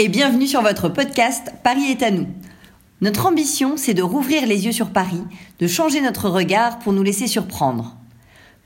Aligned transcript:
et 0.00 0.08
bienvenue 0.08 0.46
sur 0.46 0.62
votre 0.62 0.88
podcast 0.88 1.52
Paris 1.62 1.90
est 1.90 2.02
à 2.02 2.10
nous. 2.10 2.26
Notre 3.02 3.26
ambition, 3.26 3.76
c'est 3.76 3.92
de 3.92 4.02
rouvrir 4.02 4.46
les 4.46 4.64
yeux 4.64 4.72
sur 4.72 4.92
Paris, 4.92 5.20
de 5.58 5.66
changer 5.66 6.00
notre 6.00 6.30
regard 6.30 6.78
pour 6.78 6.94
nous 6.94 7.02
laisser 7.02 7.26
surprendre. 7.26 7.98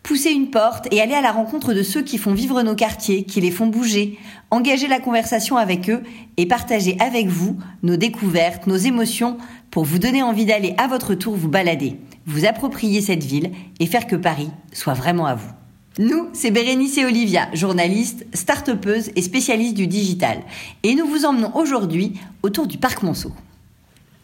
Pousser 0.05 0.31
une 0.31 0.51
porte 0.51 0.87
et 0.93 1.01
aller 1.01 1.15
à 1.15 1.21
la 1.21 1.33
rencontre 1.33 1.75
de 1.75 1.83
ceux 1.83 2.03
qui 2.03 2.19
font 2.19 2.35
vivre 2.35 2.63
nos 2.63 2.77
quartiers, 2.77 3.25
qui 3.25 3.41
les 3.41 3.51
font 3.51 3.67
bouger, 3.67 4.17
engager 4.53 4.87
la 4.87 5.01
conversation 5.01 5.57
avec 5.57 5.91
eux 5.91 6.05
et 6.37 6.47
partager 6.47 6.97
avec 7.01 7.27
vous 7.27 7.59
nos 7.83 7.97
découvertes, 7.97 8.69
nos 8.69 8.77
émotions 8.77 9.37
pour 9.73 9.85
vous 9.85 9.99
donner 9.99 10.23
envie 10.23 10.47
d'aller 10.47 10.77
à 10.79 10.87
votre 10.87 11.17
tour 11.17 11.35
vous 11.35 11.49
balader, 11.49 11.97
vous 12.27 12.47
approprier 12.47 13.01
cette 13.01 13.25
ville 13.25 13.51
et 13.81 13.87
faire 13.87 14.07
que 14.07 14.15
Paris 14.15 14.51
soit 14.73 14.95
vraiment 14.95 15.27
à 15.27 15.35
vous. 15.35 15.51
Nous, 15.99 16.29
c'est 16.33 16.51
Bérénice 16.51 16.99
et 16.99 17.05
Olivia, 17.05 17.49
journalistes, 17.55 18.27
start 18.35 18.69
et 19.15 19.23
spécialistes 19.23 19.75
du 19.75 19.87
digital. 19.87 20.43
Et 20.83 20.97
nous 20.97 21.07
vous 21.07 21.25
emmenons 21.25 21.55
aujourd'hui 21.55 22.15
autour 22.43 22.67
du 22.67 22.79
Parc 22.79 23.05
Monceau. 23.05 23.31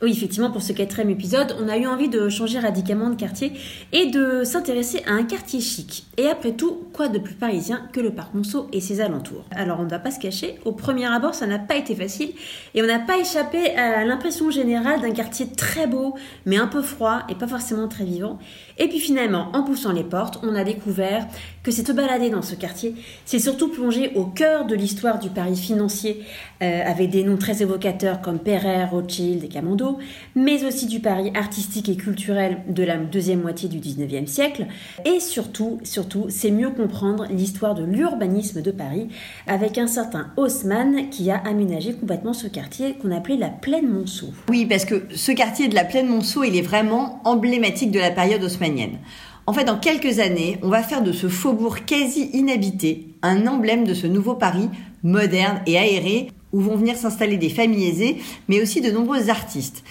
Oui, 0.03 0.13
effectivement, 0.13 0.51
pour 0.51 0.63
ce 0.63 0.73
quatrième 0.73 1.11
épisode, 1.11 1.55
on 1.61 1.69
a 1.69 1.77
eu 1.77 1.87
envie 1.87 2.09
de 2.09 2.31
changer 2.31 2.59
radicalement 2.59 3.11
de 3.11 3.17
quartier 3.17 3.53
et 3.93 4.07
de 4.07 4.45
s'intéresser 4.45 5.03
à 5.07 5.13
un 5.13 5.25
quartier 5.25 5.61
chic. 5.61 6.07
Et 6.17 6.27
après 6.27 6.53
tout, 6.53 6.89
quoi 6.95 7.09
de 7.09 7.19
plus 7.19 7.35
parisien 7.35 7.87
que 7.93 8.01
le 8.01 8.11
parc 8.11 8.33
Monceau 8.33 8.67
et 8.73 8.81
ses 8.81 9.03
alentours? 9.03 9.45
Alors, 9.51 9.79
on 9.79 9.85
ne 9.85 9.91
va 9.91 9.99
pas 9.99 10.11
se 10.11 10.19
cacher, 10.19 10.59
au 10.65 10.73
premier 10.73 11.05
abord, 11.05 11.35
ça 11.35 11.47
n'a 11.47 11.59
pas 11.59 11.77
été 11.77 11.95
facile 11.95 12.31
et 12.75 12.83
on 12.83 12.87
n'a 12.87 12.99
pas 12.99 13.19
échappé 13.19 13.77
à 13.77 14.03
l'impression 14.07 14.51
générale 14.51 15.03
d'un 15.03 15.11
quartier 15.11 15.49
très 15.55 15.87
beau, 15.87 16.15
mais 16.47 16.57
un 16.57 16.67
peu 16.67 16.81
froid 16.81 17.21
et 17.29 17.35
pas 17.35 17.47
forcément 17.47 17.87
très 17.87 18.05
vivant. 18.05 18.39
Et 18.79 18.89
puis 18.89 19.01
finalement, 19.01 19.51
en 19.53 19.65
poussant 19.65 19.93
les 19.93 20.05
portes, 20.05 20.41
on 20.43 20.55
a 20.55 20.65
découvert 20.65 21.27
que 21.63 21.71
c'est 21.71 21.87
se 21.87 21.93
balader 21.93 22.31
dans 22.31 22.41
ce 22.41 22.55
quartier, 22.55 22.95
c'est 23.27 23.39
surtout 23.39 23.69
plonger 23.69 24.13
au 24.15 24.25
cœur 24.25 24.65
de 24.65 24.75
l'histoire 24.75 25.19
du 25.19 25.29
Paris 25.29 25.57
financier, 25.57 26.25
euh, 26.63 26.83
avec 26.87 27.11
des 27.11 27.23
noms 27.23 27.37
très 27.37 27.63
évocateurs 27.63 28.23
comme 28.23 28.39
Perret, 28.39 28.87
Rothschild 28.87 29.45
et 29.45 29.49
Camondo, 29.49 29.90
mais 30.35 30.65
aussi 30.65 30.87
du 30.87 31.01
Paris 31.01 31.31
artistique 31.35 31.89
et 31.89 31.97
culturel 31.97 32.59
de 32.69 32.83
la 32.83 32.97
deuxième 32.97 33.43
moitié 33.43 33.69
du 33.69 33.79
19e 33.79 34.27
siècle. 34.27 34.67
Et 35.05 35.21
surtout, 35.21 35.79
surtout, 35.83 36.27
c'est 36.29 36.51
mieux 36.51 36.71
comprendre 36.71 37.27
l'histoire 37.31 37.75
de 37.75 37.85
l'urbanisme 37.85 38.63
de 38.63 38.71
Paris, 38.71 39.09
avec 39.47 39.79
un 39.79 39.87
certain 39.87 40.33
Haussmann 40.37 41.11
qui 41.11 41.31
a 41.31 41.37
aménagé 41.37 41.95
complètement 41.95 42.33
ce 42.33 42.47
quartier 42.47 42.95
qu'on 42.95 43.11
appelait 43.11 43.37
la 43.37 43.49
Plaine 43.49 43.89
Monceau. 43.89 44.29
Oui, 44.49 44.67
parce 44.67 44.85
que 44.85 45.03
ce 45.15 45.33
quartier 45.33 45.69
de 45.69 45.75
la 45.75 45.85
Plaine 45.85 46.09
Monceau, 46.09 46.45
il 46.45 46.57
est 46.57 46.63
vraiment 46.63 47.21
emblématique 47.25 47.91
de 47.91 47.99
la 47.99 48.11
période 48.11 48.43
haussmannienne. 48.43 48.99
En 49.47 49.53
fait, 49.53 49.65
dans 49.65 49.79
quelques 49.79 50.21
années, 50.21 50.59
on 50.63 50.69
va 50.69 50.83
faire 50.83 51.03
de 51.03 51.13
ce 51.13 51.29
faubourg 51.29 51.85
quasi 51.85 52.31
inhabité 52.35 53.09
un 53.23 53.47
emblème 53.47 53.85
de 53.85 53.95
ce 53.95 54.07
nouveau 54.07 54.35
Paris 54.35 54.69
moderne 55.03 55.61
et 55.67 55.79
aéré 55.79 56.29
où 56.53 56.61
vont 56.61 56.77
venir 56.77 56.97
s'installer 56.97 57.37
des 57.37 57.51
familles 57.51 57.89
aisées, 57.89 58.17
mais 58.49 58.61
aussi 58.61 58.81
de 58.81 58.91
nombreux 58.91 59.31
artistes. 59.31 59.83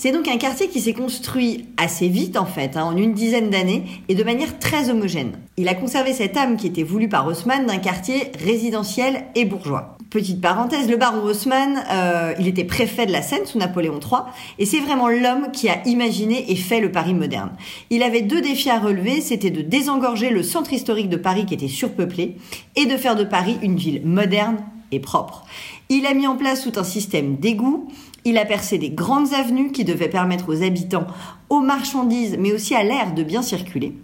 C'est 0.00 0.12
donc 0.12 0.28
un 0.28 0.36
quartier 0.36 0.68
qui 0.68 0.80
s'est 0.80 0.92
construit 0.92 1.66
assez 1.76 2.06
vite 2.06 2.36
en 2.36 2.46
fait, 2.46 2.76
hein, 2.76 2.84
en 2.84 2.96
une 2.96 3.14
dizaine 3.14 3.50
d'années, 3.50 3.82
et 4.08 4.14
de 4.14 4.22
manière 4.22 4.60
très 4.60 4.90
homogène. 4.90 5.32
Il 5.56 5.66
a 5.66 5.74
conservé 5.74 6.12
cette 6.12 6.36
âme 6.36 6.56
qui 6.56 6.68
était 6.68 6.84
voulue 6.84 7.08
par 7.08 7.26
Haussmann 7.26 7.66
d'un 7.66 7.78
quartier 7.78 8.30
résidentiel 8.44 9.24
et 9.34 9.44
bourgeois. 9.44 9.96
Petite 10.08 10.40
parenthèse, 10.40 10.88
le 10.88 10.96
baron 10.96 11.24
Haussmann, 11.24 11.82
euh, 11.90 12.32
il 12.38 12.46
était 12.46 12.62
préfet 12.62 13.06
de 13.06 13.12
la 13.12 13.22
Seine 13.22 13.44
sous 13.44 13.58
Napoléon 13.58 13.98
III, 13.98 14.20
et 14.60 14.66
c'est 14.66 14.78
vraiment 14.78 15.08
l'homme 15.08 15.50
qui 15.52 15.68
a 15.68 15.82
imaginé 15.84 16.52
et 16.52 16.54
fait 16.54 16.80
le 16.80 16.92
Paris 16.92 17.12
moderne. 17.12 17.50
Il 17.90 18.04
avait 18.04 18.22
deux 18.22 18.40
défis 18.40 18.70
à 18.70 18.78
relever, 18.78 19.20
c'était 19.20 19.50
de 19.50 19.62
désengorger 19.62 20.30
le 20.30 20.44
centre 20.44 20.72
historique 20.72 21.08
de 21.08 21.16
Paris 21.16 21.44
qui 21.44 21.54
était 21.54 21.66
surpeuplé, 21.66 22.36
et 22.76 22.86
de 22.86 22.96
faire 22.96 23.16
de 23.16 23.24
Paris 23.24 23.58
une 23.62 23.74
ville 23.74 24.02
moderne 24.06 24.58
et 24.92 25.00
propre. 25.00 25.44
Il 25.90 26.04
a 26.06 26.12
mis 26.12 26.26
en 26.26 26.36
place 26.36 26.62
tout 26.62 26.78
un 26.78 26.84
système 26.84 27.36
d'égouts, 27.36 27.88
il 28.24 28.36
a 28.36 28.44
percé 28.44 28.76
des 28.76 28.90
grandes 28.90 29.32
avenues 29.32 29.72
qui 29.72 29.84
devaient 29.84 30.08
permettre 30.08 30.48
aux 30.48 30.62
habitants, 30.62 31.06
aux 31.48 31.60
marchandises, 31.60 32.36
mais 32.38 32.52
aussi 32.52 32.74
à 32.74 32.82
l'air 32.82 33.14
de 33.14 33.22
bien 33.22 33.40
circuler. 33.40 33.94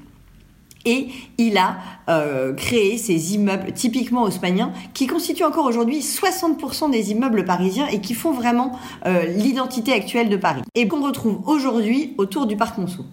Et 0.87 1.09
il 1.39 1.57
a 1.57 1.77
euh, 2.09 2.53
créé 2.53 2.99
ces 2.99 3.35
immeubles 3.35 3.73
typiquement 3.73 4.23
haussmanniens 4.23 4.73
qui 4.93 5.07
constituent 5.07 5.45
encore 5.45 5.67
aujourd'hui 5.67 6.01
60% 6.01 6.91
des 6.91 7.11
immeubles 7.11 7.45
parisiens 7.45 7.87
et 7.87 8.01
qui 8.01 8.15
font 8.15 8.33
vraiment 8.33 8.73
euh, 9.07 9.25
l'identité 9.27 9.93
actuelle 9.93 10.29
de 10.29 10.37
Paris. 10.37 10.63
Et 10.75 10.89
qu'on 10.89 11.03
retrouve 11.03 11.41
aujourd'hui 11.47 12.15
autour 12.19 12.47
du 12.47 12.57
Parc 12.57 12.79
Monceau. 12.79 13.05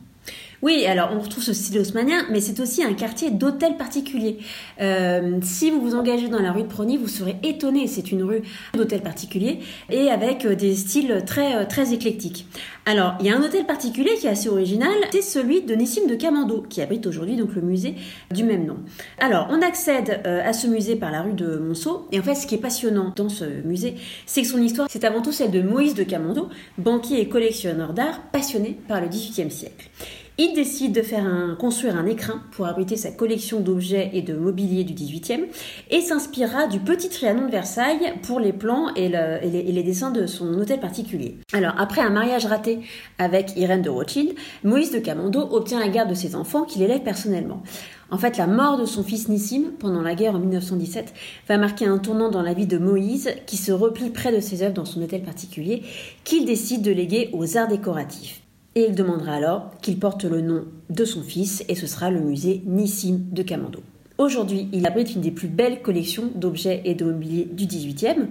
Oui, 0.62 0.86
alors 0.86 1.10
on 1.12 1.20
retrouve 1.20 1.44
ce 1.44 1.54
style 1.54 1.80
haussmannien, 1.80 2.24
mais 2.30 2.40
c'est 2.40 2.60
aussi 2.60 2.84
un 2.84 2.94
quartier 2.94 3.32
d'hôtels 3.32 3.78
particuliers. 3.78 4.38
Euh, 4.80 5.40
si 5.42 5.72
vous 5.72 5.82
vous 5.82 5.96
engagez 5.96 6.28
dans 6.28 6.40
la 6.40 6.52
rue 6.52 6.62
de 6.62 6.68
Prony, 6.68 6.98
vous 6.98 7.08
serez 7.08 7.36
étonné. 7.42 7.88
C'est 7.88 8.12
une 8.12 8.22
rue 8.22 8.44
d'hôtels 8.76 9.02
particuliers 9.02 9.60
et 9.90 10.12
avec 10.12 10.46
euh, 10.46 10.56
des 10.56 10.76
styles 10.76 11.24
très 11.26 11.56
euh, 11.56 11.66
très 11.66 11.94
éclectiques. 11.94 12.46
Alors, 12.86 13.16
il 13.20 13.26
y 13.26 13.30
a 13.32 13.38
un 13.38 13.44
hôtel 13.44 13.66
particulier 13.66 14.12
qui 14.20 14.28
est 14.28 14.30
assez 14.30 14.50
original, 14.50 14.92
c'est 15.12 15.24
celui 15.24 15.64
de 15.64 15.74
Nissim 15.74 16.08
de 16.08 16.16
Camando, 16.16 16.64
qui 16.70 16.82
abrite 16.82 17.08
aujourd'hui 17.08 17.38
donc 17.38 17.56
le 17.56 17.62
musée 17.62 17.96
du 18.32 18.44
même 18.44 18.66
nom. 18.66 18.78
Alors, 19.20 19.48
on 19.52 19.62
accède 19.62 20.22
à 20.26 20.52
ce 20.52 20.66
musée 20.66 20.96
par 20.96 21.12
la 21.12 21.22
rue 21.22 21.34
de 21.34 21.58
Monceau, 21.58 22.08
et 22.12 22.20
en 22.20 22.24
fait, 22.24 22.34
ce 22.34 22.48
qui 22.48 22.56
est 22.56 22.58
passionnant 22.58 23.14
dans 23.16 23.30
ce 23.30 23.46
musée, 23.66 23.96
c'est 24.26 24.42
que 24.42 24.48
son 24.48 24.60
histoire, 24.60 24.88
c'est 24.90 25.04
avant 25.04 25.22
tout 25.22 25.32
celle 25.32 25.52
de 25.52 25.62
Moïse 25.62 25.94
de 25.94 26.04
Camando, 26.04 26.50
banquier 26.80 27.22
et 27.22 27.30
collectionneur 27.30 27.94
d'art 27.94 28.20
passionné 28.32 28.80
par 28.88 29.00
le 29.00 29.08
XVIIIe 29.10 29.52
siècle. 29.52 29.92
Il 30.38 30.54
décide 30.54 30.94
de 30.94 31.02
faire 31.02 31.26
un, 31.26 31.56
construire 31.56 31.98
un 31.98 32.06
écrin 32.06 32.42
pour 32.52 32.66
abriter 32.66 32.96
sa 32.96 33.12
collection 33.12 33.60
d'objets 33.60 34.12
et 34.14 34.22
de 34.22 34.34
mobilier 34.34 34.86
du 34.86 34.94
XVIIIe 34.94 35.46
et 35.90 36.00
s'inspirera 36.00 36.68
du 36.68 36.80
petit 36.80 37.10
Trianon 37.10 37.48
de 37.48 37.52
Versailles 37.52 38.14
pour 38.24 38.40
les 38.40 38.54
plans 38.54 38.94
et, 38.96 39.10
les, 39.10 39.84
dessins 39.84 40.10
de 40.10 40.26
son 40.26 40.54
hôtel 40.54 40.80
particulier. 40.80 41.38
Alors, 41.52 41.74
après 41.78 42.02
un 42.02 42.10
mariage 42.10 42.46
raté 42.46 42.80
avec 43.18 43.58
Irène 43.58 43.82
de 43.82 43.90
Rothschild, 43.90 44.34
Moïse 44.64 44.92
de 44.92 45.00
Camando 45.00 45.42
obtient 45.52 45.80
la 45.80 45.90
garde 45.90 46.10
de 46.10 46.16
ses 46.16 46.36
enfants 46.36 46.64
qu'il 46.64 46.82
élève 46.82 47.02
personnellement. 47.02 47.62
En 48.10 48.18
fait, 48.18 48.38
la 48.38 48.48
mort 48.48 48.78
de 48.78 48.86
son 48.86 49.04
fils 49.04 49.28
Nissim 49.28 49.72
pendant 49.80 50.02
la 50.02 50.16
guerre 50.16 50.36
en 50.36 50.40
1917 50.40 51.14
va 51.50 51.58
marquer 51.58 51.86
un 51.86 51.98
tournant 51.98 52.30
dans 52.30 52.42
la 52.42 52.54
vie 52.54 52.68
de 52.68 52.78
Moïse 52.78 53.32
qui 53.46 53.58
se 53.58 53.72
replie 53.72 54.10
près 54.10 54.34
de 54.34 54.40
ses 54.40 54.64
œuvres 54.64 54.74
dans 54.74 54.86
son 54.86 55.02
hôtel 55.02 55.24
particulier 55.24 55.84
qu'il 56.24 56.46
décide 56.46 56.82
de 56.82 56.92
léguer 56.92 57.30
aux 57.34 57.58
arts 57.58 57.68
décoratifs 57.68 58.41
et 58.76 58.86
il 58.88 58.96
demandera 58.96 59.34
alors 59.34 59.72
qu'il 59.82 60.00
porte 60.00 60.24
le 60.24 60.42
nom 60.42 60.66
de 60.90 61.06
son 61.06 61.22
fils 61.22 61.64
et 61.68 61.76
ce 61.76 61.88
sera 61.88 62.10
le 62.10 62.20
musée 62.20 62.62
Nissim 62.66 63.20
de 63.32 63.44
Camando. 63.44 63.82
Aujourd'hui, 64.18 64.70
il 64.72 64.86
abrite 64.86 65.16
une 65.16 65.22
des 65.22 65.32
plus 65.32 65.48
belles 65.48 65.82
collections 65.82 66.30
d'objets 66.36 66.82
et 66.86 66.94
de 66.94 67.06
mobilier 67.06 67.48
du 67.52 67.66
XVIIIe. 67.66 68.28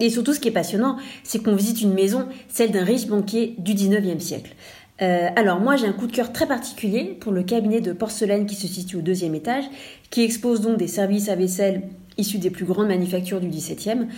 Et 0.00 0.10
surtout, 0.10 0.32
ce 0.32 0.40
qui 0.40 0.48
est 0.48 0.52
passionnant, 0.52 0.96
c'est 1.22 1.42
qu'on 1.42 1.54
visite 1.54 1.82
une 1.82 1.92
maison, 1.92 2.28
celle 2.48 2.70
d'un 2.70 2.84
riche 2.84 3.06
banquier 3.06 3.54
du 3.58 3.74
XIXe 3.74 4.22
siècle. 4.22 4.54
Euh, 5.00 5.28
alors 5.36 5.60
moi 5.60 5.76
j'ai 5.76 5.86
un 5.86 5.92
coup 5.92 6.08
de 6.08 6.12
cœur 6.12 6.32
très 6.32 6.48
particulier 6.48 7.16
pour 7.20 7.30
le 7.30 7.44
cabinet 7.44 7.80
de 7.80 7.92
porcelaine 7.92 8.46
qui 8.46 8.56
se 8.56 8.66
situe 8.66 8.96
au 8.96 9.00
deuxième 9.00 9.34
étage, 9.36 9.64
qui 10.10 10.24
expose 10.24 10.60
donc 10.60 10.76
des 10.76 10.88
services 10.88 11.28
à 11.28 11.36
vaisselle 11.36 11.82
issus 12.16 12.38
des 12.38 12.50
plus 12.50 12.64
grandes 12.64 12.88
manufactures 12.88 13.40
du 13.40 13.48
XVIIe, 13.48 14.08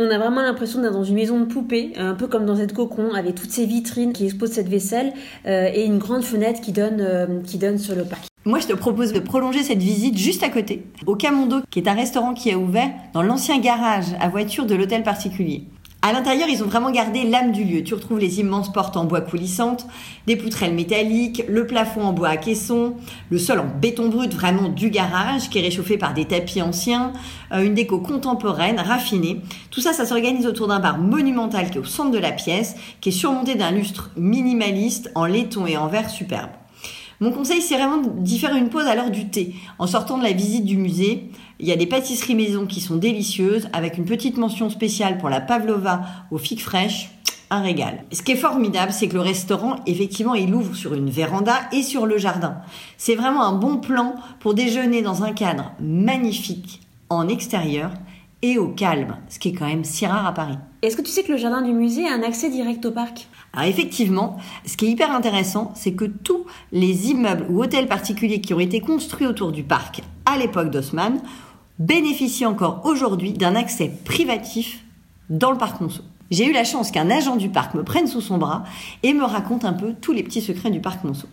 on 0.00 0.10
a 0.10 0.18
vraiment 0.18 0.42
l'impression 0.42 0.80
d'être 0.80 0.92
dans 0.92 1.04
une 1.04 1.14
maison 1.14 1.40
de 1.40 1.44
poupée, 1.44 1.92
un 1.96 2.14
peu 2.14 2.26
comme 2.26 2.46
dans 2.46 2.56
cette 2.56 2.72
cocon, 2.72 3.12
avec 3.14 3.34
toutes 3.34 3.50
ces 3.50 3.66
vitrines 3.66 4.12
qui 4.12 4.24
exposent 4.24 4.52
cette 4.52 4.68
vaisselle 4.68 5.12
euh, 5.46 5.70
et 5.72 5.84
une 5.84 5.98
grande 5.98 6.24
fenêtre 6.24 6.60
qui 6.60 6.72
donne, 6.72 7.00
euh, 7.00 7.40
qui 7.44 7.58
donne 7.58 7.78
sur 7.78 7.94
le 7.94 8.04
parc. 8.04 8.26
Moi, 8.46 8.58
je 8.58 8.66
te 8.66 8.72
propose 8.72 9.12
de 9.12 9.20
prolonger 9.20 9.62
cette 9.62 9.82
visite 9.82 10.16
juste 10.16 10.42
à 10.42 10.48
côté, 10.48 10.86
au 11.06 11.14
Camondo, 11.14 11.60
qui 11.70 11.78
est 11.78 11.88
un 11.88 11.94
restaurant 11.94 12.32
qui 12.32 12.50
a 12.50 12.58
ouvert 12.58 12.90
dans 13.12 13.22
l'ancien 13.22 13.58
garage 13.60 14.06
à 14.18 14.28
voiture 14.28 14.64
de 14.64 14.74
l'hôtel 14.74 15.02
particulier. 15.02 15.64
À 16.02 16.14
l'intérieur, 16.14 16.48
ils 16.48 16.62
ont 16.62 16.66
vraiment 16.66 16.90
gardé 16.90 17.24
l'âme 17.24 17.52
du 17.52 17.62
lieu. 17.62 17.84
Tu 17.84 17.92
retrouves 17.92 18.18
les 18.18 18.40
immenses 18.40 18.72
portes 18.72 18.96
en 18.96 19.04
bois 19.04 19.20
coulissantes, 19.20 19.86
des 20.26 20.34
poutrelles 20.34 20.72
métalliques, 20.72 21.42
le 21.46 21.66
plafond 21.66 22.02
en 22.02 22.14
bois 22.14 22.30
à 22.30 22.36
caisson, 22.38 22.94
le 23.28 23.38
sol 23.38 23.60
en 23.60 23.66
béton 23.66 24.08
brut 24.08 24.32
vraiment 24.32 24.70
du 24.70 24.88
garage 24.88 25.50
qui 25.50 25.58
est 25.58 25.62
réchauffé 25.62 25.98
par 25.98 26.14
des 26.14 26.24
tapis 26.24 26.62
anciens, 26.62 27.12
euh, 27.52 27.62
une 27.62 27.74
déco 27.74 27.98
contemporaine, 27.98 28.80
raffinée. 28.80 29.42
Tout 29.70 29.82
ça, 29.82 29.92
ça 29.92 30.06
s'organise 30.06 30.46
autour 30.46 30.68
d'un 30.68 30.80
bar 30.80 30.96
monumental 30.96 31.70
qui 31.70 31.76
est 31.76 31.82
au 31.82 31.84
centre 31.84 32.12
de 32.12 32.18
la 32.18 32.32
pièce, 32.32 32.76
qui 33.02 33.10
est 33.10 33.12
surmonté 33.12 33.54
d'un 33.54 33.70
lustre 33.70 34.10
minimaliste 34.16 35.10
en 35.14 35.26
laiton 35.26 35.66
et 35.66 35.76
en 35.76 35.88
verre 35.88 36.08
superbe. 36.08 36.50
Mon 37.22 37.32
conseil, 37.32 37.60
c'est 37.60 37.74
vraiment 37.74 38.00
d'y 38.16 38.38
faire 38.38 38.56
une 38.56 38.70
pause 38.70 38.86
à 38.86 38.94
l'heure 38.94 39.10
du 39.10 39.28
thé. 39.28 39.54
En 39.78 39.86
sortant 39.86 40.16
de 40.16 40.22
la 40.22 40.32
visite 40.32 40.64
du 40.64 40.78
musée, 40.78 41.28
il 41.60 41.68
y 41.68 41.72
a 41.72 41.76
des 41.76 41.86
pâtisseries 41.86 42.34
maison 42.34 42.66
qui 42.66 42.80
sont 42.80 42.96
délicieuses, 42.96 43.68
avec 43.72 43.98
une 43.98 44.04
petite 44.04 44.38
mention 44.38 44.70
spéciale 44.70 45.18
pour 45.18 45.28
la 45.28 45.40
pavlova 45.40 46.02
aux 46.30 46.38
figues 46.38 46.60
fraîches. 46.60 47.10
Un 47.52 47.62
régal. 47.62 48.04
Ce 48.12 48.22
qui 48.22 48.32
est 48.32 48.36
formidable, 48.36 48.92
c'est 48.92 49.08
que 49.08 49.14
le 49.14 49.20
restaurant, 49.20 49.76
effectivement, 49.84 50.34
il 50.34 50.54
ouvre 50.54 50.76
sur 50.76 50.94
une 50.94 51.10
véranda 51.10 51.56
et 51.72 51.82
sur 51.82 52.06
le 52.06 52.16
jardin. 52.16 52.58
C'est 52.96 53.16
vraiment 53.16 53.44
un 53.44 53.54
bon 53.54 53.78
plan 53.78 54.14
pour 54.38 54.54
déjeuner 54.54 55.02
dans 55.02 55.24
un 55.24 55.32
cadre 55.32 55.72
magnifique 55.80 56.80
en 57.08 57.28
extérieur 57.28 57.90
et 58.42 58.56
au 58.56 58.68
calme, 58.68 59.16
ce 59.28 59.38
qui 59.38 59.48
est 59.48 59.52
quand 59.52 59.66
même 59.66 59.84
si 59.84 60.06
rare 60.06 60.26
à 60.26 60.32
Paris. 60.32 60.58
Est-ce 60.82 60.96
que 60.96 61.02
tu 61.02 61.10
sais 61.10 61.24
que 61.24 61.32
le 61.32 61.38
jardin 61.38 61.60
du 61.60 61.72
musée 61.72 62.06
a 62.08 62.14
un 62.14 62.22
accès 62.22 62.50
direct 62.50 62.86
au 62.86 62.92
parc? 62.92 63.26
Alors 63.52 63.68
effectivement, 63.68 64.38
ce 64.64 64.76
qui 64.76 64.86
est 64.86 64.90
hyper 64.90 65.10
intéressant, 65.10 65.72
c'est 65.74 65.92
que 65.92 66.04
tous 66.04 66.46
les 66.72 67.10
immeubles 67.10 67.46
ou 67.50 67.62
hôtels 67.62 67.88
particuliers 67.88 68.40
qui 68.40 68.54
ont 68.54 68.60
été 68.60 68.80
construits 68.80 69.26
autour 69.26 69.50
du 69.52 69.64
parc 69.64 70.02
à 70.24 70.38
l'époque 70.38 70.70
d'Haussmann 70.70 71.20
bénéficient 71.80 72.46
encore 72.46 72.82
aujourd'hui 72.84 73.32
d'un 73.32 73.56
accès 73.56 73.90
privatif 74.04 74.84
dans 75.30 75.50
le 75.50 75.58
parc 75.58 75.80
Monceau. 75.80 76.02
J'ai 76.30 76.46
eu 76.46 76.52
la 76.52 76.62
chance 76.62 76.92
qu'un 76.92 77.10
agent 77.10 77.34
du 77.34 77.48
parc 77.48 77.74
me 77.74 77.82
prenne 77.82 78.06
sous 78.06 78.20
son 78.20 78.38
bras 78.38 78.62
et 79.02 79.12
me 79.14 79.24
raconte 79.24 79.64
un 79.64 79.72
peu 79.72 79.94
tous 80.00 80.12
les 80.12 80.22
petits 80.22 80.42
secrets 80.42 80.70
du 80.70 80.80
parc 80.80 81.02
Monceau. 81.02 81.26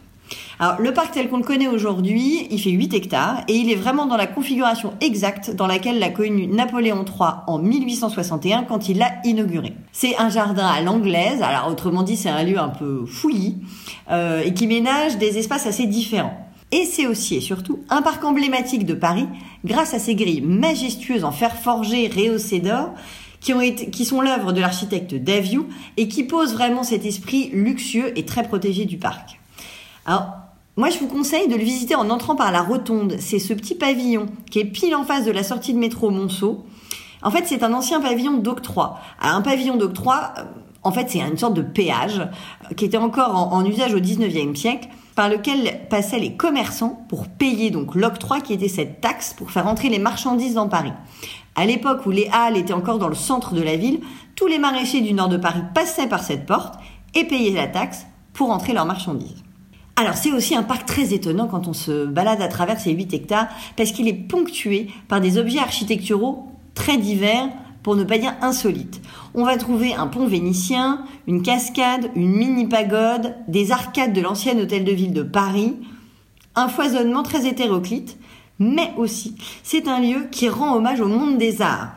Alors, 0.59 0.81
le 0.81 0.91
parc 0.91 1.13
tel 1.13 1.29
qu'on 1.29 1.37
le 1.37 1.43
connaît 1.43 1.67
aujourd'hui, 1.67 2.47
il 2.49 2.59
fait 2.59 2.71
8 2.71 2.93
hectares 2.93 3.43
et 3.47 3.53
il 3.53 3.71
est 3.71 3.75
vraiment 3.75 4.07
dans 4.07 4.17
la 4.17 4.27
configuration 4.27 4.93
exacte 5.01 5.55
dans 5.55 5.67
laquelle 5.67 5.99
l'a 5.99 6.09
connu 6.09 6.47
Napoléon 6.47 7.05
III 7.05 7.29
en 7.45 7.59
1861 7.59 8.63
quand 8.63 8.89
il 8.89 8.97
l'a 8.97 9.13
inauguré. 9.23 9.73
C'est 9.91 10.17
un 10.17 10.29
jardin 10.29 10.67
à 10.67 10.81
l'anglaise, 10.81 11.41
alors 11.41 11.69
autrement 11.69 12.03
dit 12.03 12.17
c'est 12.17 12.29
un 12.29 12.43
lieu 12.43 12.57
un 12.57 12.69
peu 12.69 13.05
fouillis 13.05 13.57
euh, 14.09 14.41
et 14.43 14.53
qui 14.53 14.67
ménage 14.67 15.17
des 15.17 15.37
espaces 15.37 15.67
assez 15.67 15.85
différents. 15.85 16.46
Et 16.71 16.85
c'est 16.85 17.07
aussi 17.07 17.35
et 17.35 17.41
surtout 17.41 17.79
un 17.89 18.01
parc 18.01 18.23
emblématique 18.25 18.85
de 18.85 18.93
Paris 18.93 19.27
grâce 19.63 19.93
à 19.93 19.99
ses 19.99 20.15
grilles 20.15 20.41
majestueuses 20.41 21.23
en 21.23 21.31
fer 21.31 21.55
forgé 21.55 22.09
rehaussé 22.09 22.59
d'or 22.59 22.89
qui, 23.39 24.05
sont 24.05 24.21
l'œuvre 24.21 24.51
de 24.51 24.59
l'architecte 24.59 25.15
Daviou 25.15 25.67
et 25.95 26.07
qui 26.07 26.23
posent 26.23 26.53
vraiment 26.53 26.83
cet 26.83 27.05
esprit 27.05 27.49
luxueux 27.53 28.17
et 28.17 28.25
très 28.25 28.43
protégé 28.43 28.85
du 28.85 28.97
parc. 28.97 29.39
Alors, 30.05 30.31
moi, 30.75 30.89
je 30.89 30.99
vous 30.99 31.07
conseille 31.07 31.47
de 31.47 31.55
le 31.55 31.63
visiter 31.63 31.95
en 31.95 32.09
entrant 32.09 32.35
par 32.35 32.51
la 32.51 32.61
rotonde. 32.61 33.15
C'est 33.19 33.39
ce 33.39 33.53
petit 33.53 33.75
pavillon 33.75 34.25
qui 34.51 34.59
est 34.59 34.65
pile 34.65 34.95
en 34.95 35.03
face 35.03 35.25
de 35.25 35.31
la 35.31 35.43
sortie 35.43 35.73
de 35.73 35.79
métro 35.79 36.09
Monceau. 36.09 36.65
En 37.23 37.31
fait, 37.31 37.45
c'est 37.45 37.63
un 37.63 37.73
ancien 37.73 38.01
pavillon 38.01 38.37
d'octroi. 38.37 38.99
Un 39.21 39.41
pavillon 39.41 39.77
d'octroi, 39.77 40.33
euh, 40.37 40.43
en 40.83 40.91
fait, 40.91 41.09
c'est 41.09 41.19
une 41.19 41.37
sorte 41.37 41.55
de 41.55 41.63
péage 41.63 42.19
euh, 42.19 42.73
qui 42.75 42.85
était 42.85 42.97
encore 42.97 43.35
en, 43.35 43.53
en 43.53 43.65
usage 43.65 43.93
au 43.93 43.99
19e 43.99 44.55
siècle 44.55 44.87
par 45.17 45.29
lequel 45.29 45.79
passaient 45.89 46.19
les 46.19 46.33
commerçants 46.33 47.03
pour 47.09 47.27
payer 47.27 47.71
donc 47.71 47.95
l'octroi 47.95 48.39
qui 48.39 48.53
était 48.53 48.67
cette 48.67 49.01
taxe 49.01 49.33
pour 49.33 49.49
faire 49.49 49.65
entrer 49.65 49.89
les 49.89 49.97
marchandises 49.97 50.53
dans 50.53 50.69
Paris. 50.69 50.93
À 51.55 51.65
l'époque 51.65 52.05
où 52.05 52.11
les 52.11 52.29
halles 52.31 52.55
étaient 52.55 52.71
encore 52.71 52.99
dans 52.99 53.07
le 53.07 53.15
centre 53.15 53.55
de 53.55 53.63
la 53.63 53.77
ville, 53.77 54.01
tous 54.35 54.45
les 54.45 54.59
maraîchers 54.59 55.01
du 55.01 55.15
nord 55.15 55.27
de 55.27 55.37
Paris 55.37 55.63
passaient 55.73 56.07
par 56.07 56.21
cette 56.21 56.45
porte 56.45 56.75
et 57.15 57.23
payaient 57.23 57.55
la 57.55 57.65
taxe 57.65 58.05
pour 58.31 58.51
entrer 58.51 58.73
leurs 58.73 58.85
marchandises. 58.85 59.43
Alors 59.95 60.13
c'est 60.13 60.31
aussi 60.31 60.53
un 60.53 60.61
parc 60.61 60.85
très 60.85 61.15
étonnant 61.15 61.47
quand 61.47 61.67
on 61.67 61.73
se 61.73 62.05
balade 62.05 62.43
à 62.43 62.47
travers 62.47 62.79
ces 62.79 62.91
8 62.91 63.11
hectares 63.15 63.47
parce 63.75 63.91
qu'il 63.91 64.07
est 64.07 64.13
ponctué 64.13 64.87
par 65.07 65.19
des 65.19 65.39
objets 65.39 65.57
architecturaux 65.57 66.47
très 66.75 66.97
divers 66.97 67.49
pour 67.87 67.95
ne 67.95 68.03
pas 68.03 68.17
dire 68.17 68.35
insolites. 68.41 68.99
On 69.33 69.45
va 69.45 69.55
trouver 69.55 69.93
un 69.93 70.07
pont 70.07 70.27
vénitien, 70.27 71.05
une 71.25 71.41
cascade, 71.41 72.11
une 72.17 72.33
mini 72.33 72.67
pagode, 72.67 73.33
des 73.47 73.71
arcades 73.71 74.11
de 74.11 74.19
l'ancien 74.19 74.59
hôtel 74.59 74.83
de 74.83 74.91
ville 74.91 75.13
de 75.13 75.23
Paris, 75.23 75.73
un 76.55 76.67
foisonnement 76.67 77.23
très 77.23 77.47
hétéroclite, 77.47 78.17
mais 78.59 78.91
aussi 78.97 79.35
c'est 79.63 79.87
un 79.87 80.01
lieu 80.01 80.27
qui 80.29 80.49
rend 80.49 80.75
hommage 80.75 80.99
au 80.99 81.07
monde 81.07 81.37
des 81.37 81.61
arts. 81.61 81.93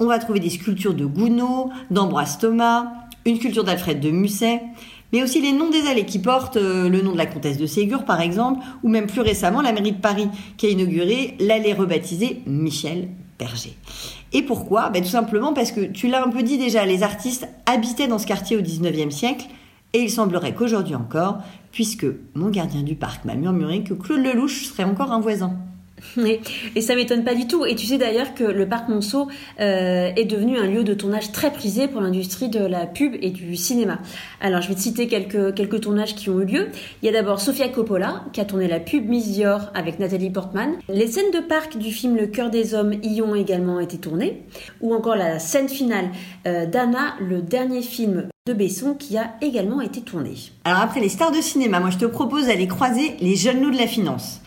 On 0.00 0.06
va 0.06 0.18
trouver 0.18 0.40
des 0.40 0.50
sculptures 0.50 0.94
de 0.94 1.06
Gounod, 1.06 1.68
d'Ambroise 1.92 2.38
Thomas, 2.38 2.86
une 3.24 3.36
sculpture 3.36 3.62
d'Alfred 3.62 4.00
de 4.00 4.10
Musset, 4.10 4.60
mais 5.12 5.22
aussi 5.22 5.40
les 5.40 5.52
noms 5.52 5.70
des 5.70 5.86
allées 5.86 6.06
qui 6.06 6.18
portent 6.18 6.56
euh, 6.56 6.88
le 6.88 7.02
nom 7.02 7.12
de 7.12 7.18
la 7.18 7.26
comtesse 7.26 7.56
de 7.56 7.66
Ségur, 7.66 8.04
par 8.04 8.20
exemple, 8.20 8.64
ou 8.82 8.88
même 8.88 9.06
plus 9.06 9.20
récemment 9.20 9.62
la 9.62 9.70
mairie 9.70 9.92
de 9.92 10.00
Paris 10.00 10.26
qui 10.56 10.66
a 10.66 10.70
inauguré 10.70 11.36
l'allée 11.38 11.72
rebaptisée 11.72 12.42
Michel 12.46 13.10
Et 14.32 14.42
pourquoi? 14.42 14.90
Ben, 14.90 15.02
Tout 15.02 15.08
simplement 15.08 15.52
parce 15.52 15.72
que, 15.72 15.80
tu 15.80 16.08
l'as 16.08 16.24
un 16.24 16.28
peu 16.28 16.42
dit 16.42 16.58
déjà, 16.58 16.84
les 16.84 17.02
artistes 17.02 17.48
habitaient 17.66 18.08
dans 18.08 18.18
ce 18.18 18.26
quartier 18.26 18.56
au 18.56 18.60
19e 18.60 19.10
siècle, 19.10 19.46
et 19.92 20.02
il 20.02 20.10
semblerait 20.10 20.54
qu'aujourd'hui 20.54 20.94
encore, 20.94 21.38
puisque 21.72 22.06
mon 22.34 22.48
gardien 22.48 22.82
du 22.82 22.94
parc 22.94 23.24
m'a 23.24 23.34
murmuré 23.34 23.82
que 23.82 23.94
Claude 23.94 24.24
Lelouch 24.24 24.66
serait 24.66 24.84
encore 24.84 25.12
un 25.12 25.20
voisin. 25.20 25.56
Et 26.76 26.80
ça 26.80 26.94
m'étonne 26.94 27.24
pas 27.24 27.34
du 27.34 27.46
tout. 27.46 27.64
Et 27.64 27.74
tu 27.74 27.86
sais 27.86 27.98
d'ailleurs 27.98 28.34
que 28.34 28.44
le 28.44 28.68
parc 28.68 28.88
Monceau 28.88 29.28
euh, 29.60 30.10
est 30.16 30.24
devenu 30.24 30.58
un 30.58 30.66
lieu 30.66 30.84
de 30.84 30.94
tournage 30.94 31.32
très 31.32 31.52
prisé 31.52 31.88
pour 31.88 32.00
l'industrie 32.00 32.48
de 32.48 32.64
la 32.64 32.86
pub 32.86 33.14
et 33.20 33.30
du 33.30 33.56
cinéma. 33.56 33.98
Alors 34.40 34.62
je 34.62 34.68
vais 34.68 34.74
te 34.74 34.80
citer 34.80 35.06
quelques, 35.06 35.54
quelques 35.54 35.80
tournages 35.80 36.14
qui 36.14 36.30
ont 36.30 36.40
eu 36.40 36.44
lieu. 36.44 36.68
Il 37.02 37.06
y 37.06 37.08
a 37.08 37.12
d'abord 37.12 37.40
Sofia 37.40 37.68
Coppola 37.68 38.24
qui 38.32 38.40
a 38.40 38.44
tourné 38.44 38.68
la 38.68 38.80
pub 38.80 39.08
Miss 39.08 39.28
Dior 39.28 39.70
avec 39.74 39.98
Nathalie 39.98 40.30
Portman. 40.30 40.74
Les 40.88 41.06
scènes 41.06 41.30
de 41.32 41.40
parc 41.40 41.76
du 41.76 41.92
film 41.92 42.16
Le 42.16 42.26
cœur 42.26 42.50
des 42.50 42.74
hommes 42.74 42.94
y 43.02 43.22
ont 43.22 43.34
également 43.34 43.80
été 43.80 43.98
tournées. 43.98 44.42
Ou 44.80 44.94
encore 44.94 45.16
la 45.16 45.38
scène 45.38 45.68
finale 45.68 46.10
euh, 46.46 46.66
d'Anna, 46.66 47.14
le 47.20 47.42
dernier 47.42 47.82
film 47.82 48.28
de 48.46 48.52
Besson 48.54 48.94
qui 48.94 49.18
a 49.18 49.34
également 49.42 49.80
été 49.80 50.00
tourné. 50.00 50.34
Alors 50.64 50.80
après 50.80 51.00
les 51.00 51.08
stars 51.08 51.30
de 51.30 51.40
cinéma, 51.40 51.78
moi 51.78 51.90
je 51.90 51.98
te 51.98 52.06
propose 52.06 52.46
d'aller 52.46 52.66
croiser 52.66 53.16
les 53.20 53.36
jeunes 53.36 53.60
loups 53.60 53.70
de 53.70 53.76
la 53.76 53.86
finance. 53.86 54.40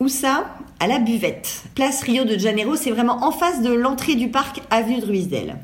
Où 0.00 0.06
ça 0.06 0.54
À 0.78 0.86
la 0.86 1.00
buvette. 1.00 1.64
Place 1.74 2.02
Rio 2.04 2.24
de 2.24 2.38
Janeiro, 2.38 2.76
c'est 2.76 2.92
vraiment 2.92 3.24
en 3.24 3.32
face 3.32 3.62
de 3.62 3.72
l'entrée 3.72 4.14
du 4.14 4.28
parc 4.28 4.62
Avenue 4.70 5.00
de 5.00 5.06
Ruisdel. 5.06 5.56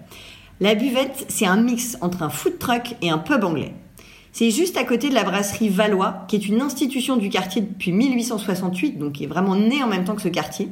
La 0.59 0.75
buvette, 0.75 1.27
c'est 1.29 1.47
un 1.47 1.57
mix 1.57 1.97
entre 2.01 2.25
un 2.25 2.31
food 2.31 2.59
truck 2.59 2.97
et 3.01 3.11
un 3.11 3.19
pub 3.19 3.45
anglais. 3.45 3.75
C'est 4.33 4.51
juste 4.51 4.77
à 4.77 4.83
côté 4.83 5.09
de 5.09 5.15
la 5.15 5.23
brasserie 5.23 5.69
Valois, 5.69 6.25
qui 6.27 6.35
est 6.35 6.49
une 6.49 6.61
institution 6.61 7.17
du 7.17 7.29
quartier 7.29 7.63
depuis 7.63 7.93
1868, 7.93 8.99
donc 8.99 9.13
qui 9.13 9.23
est 9.23 9.29
vraiment 9.29 9.55
née 9.55 9.85
en 9.85 9.87
même 9.87 10.05
temps 10.05 10.17
que 10.17 10.23
ce 10.23 10.29
quartier. 10.29 10.69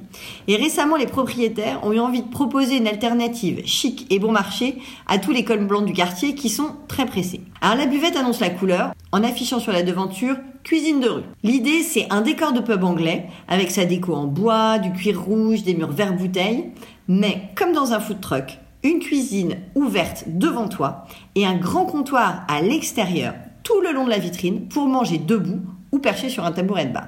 Et 0.48 0.56
récemment, 0.56 0.96
les 0.96 1.06
propriétaires 1.06 1.78
ont 1.84 1.92
eu 1.92 2.00
envie 2.00 2.22
de 2.22 2.28
proposer 2.28 2.78
une 2.78 2.88
alternative 2.88 3.62
chic 3.64 4.08
et 4.10 4.18
bon 4.18 4.32
marché 4.32 4.78
à 5.06 5.18
tous 5.18 5.30
les 5.30 5.44
cols 5.44 5.64
blancs 5.64 5.84
du 5.84 5.92
quartier 5.92 6.34
qui 6.34 6.48
sont 6.48 6.74
très 6.88 7.06
pressés. 7.06 7.42
Alors 7.60 7.76
la 7.76 7.86
buvette 7.86 8.16
annonce 8.16 8.40
la 8.40 8.50
couleur 8.50 8.92
en 9.12 9.22
affichant 9.22 9.60
sur 9.60 9.70
la 9.70 9.84
devanture 9.84 10.34
cuisine 10.64 11.00
de 11.00 11.08
rue. 11.08 11.22
L'idée, 11.42 11.82
c'est 11.82 12.06
un 12.10 12.20
décor 12.20 12.52
de 12.52 12.60
pub 12.60 12.84
anglais 12.84 13.26
avec 13.48 13.70
sa 13.70 13.84
déco 13.84 14.14
en 14.14 14.26
bois, 14.26 14.78
du 14.78 14.92
cuir 14.92 15.20
rouge, 15.20 15.62
des 15.62 15.74
murs 15.74 15.92
vert 15.92 16.14
bouteille, 16.14 16.70
mais 17.08 17.50
comme 17.56 17.72
dans 17.72 17.92
un 17.92 18.00
food 18.00 18.20
truck, 18.20 18.58
une 18.82 18.98
cuisine 18.98 19.56
ouverte 19.74 20.24
devant 20.26 20.68
toi 20.68 21.06
et 21.34 21.46
un 21.46 21.56
grand 21.56 21.86
comptoir 21.86 22.44
à 22.48 22.62
l'extérieur 22.62 23.34
tout 23.62 23.80
le 23.80 23.92
long 23.92 24.04
de 24.04 24.10
la 24.10 24.18
vitrine 24.18 24.66
pour 24.68 24.86
manger 24.86 25.18
debout 25.18 25.60
ou 25.92 25.98
perché 25.98 26.28
sur 26.28 26.44
un 26.44 26.52
tabouret 26.52 26.86
de 26.86 26.92
bar. 26.92 27.06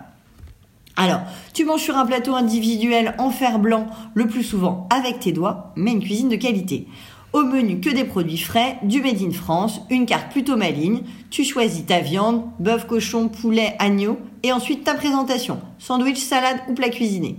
Alors, 0.96 1.22
tu 1.52 1.64
manges 1.64 1.82
sur 1.82 1.96
un 1.96 2.06
plateau 2.06 2.36
individuel 2.36 3.14
en 3.18 3.30
fer 3.30 3.58
blanc, 3.58 3.86
le 4.14 4.28
plus 4.28 4.44
souvent 4.44 4.88
avec 4.94 5.18
tes 5.18 5.32
doigts, 5.32 5.72
mais 5.74 5.90
une 5.90 6.02
cuisine 6.02 6.28
de 6.28 6.36
qualité. 6.36 6.86
Au 7.34 7.42
menu, 7.42 7.80
que 7.80 7.90
des 7.90 8.04
produits 8.04 8.38
frais, 8.38 8.78
du 8.84 9.02
Made 9.02 9.20
in 9.20 9.32
France, 9.32 9.80
une 9.90 10.06
carte 10.06 10.30
plutôt 10.30 10.56
maligne. 10.56 11.00
Tu 11.30 11.42
choisis 11.42 11.84
ta 11.84 11.98
viande, 11.98 12.44
bœuf, 12.60 12.86
cochon, 12.86 13.26
poulet, 13.28 13.74
agneau, 13.80 14.20
et 14.44 14.52
ensuite 14.52 14.84
ta 14.84 14.94
présentation, 14.94 15.58
sandwich, 15.80 16.18
salade 16.18 16.60
ou 16.68 16.74
plat 16.74 16.90
cuisiné. 16.90 17.34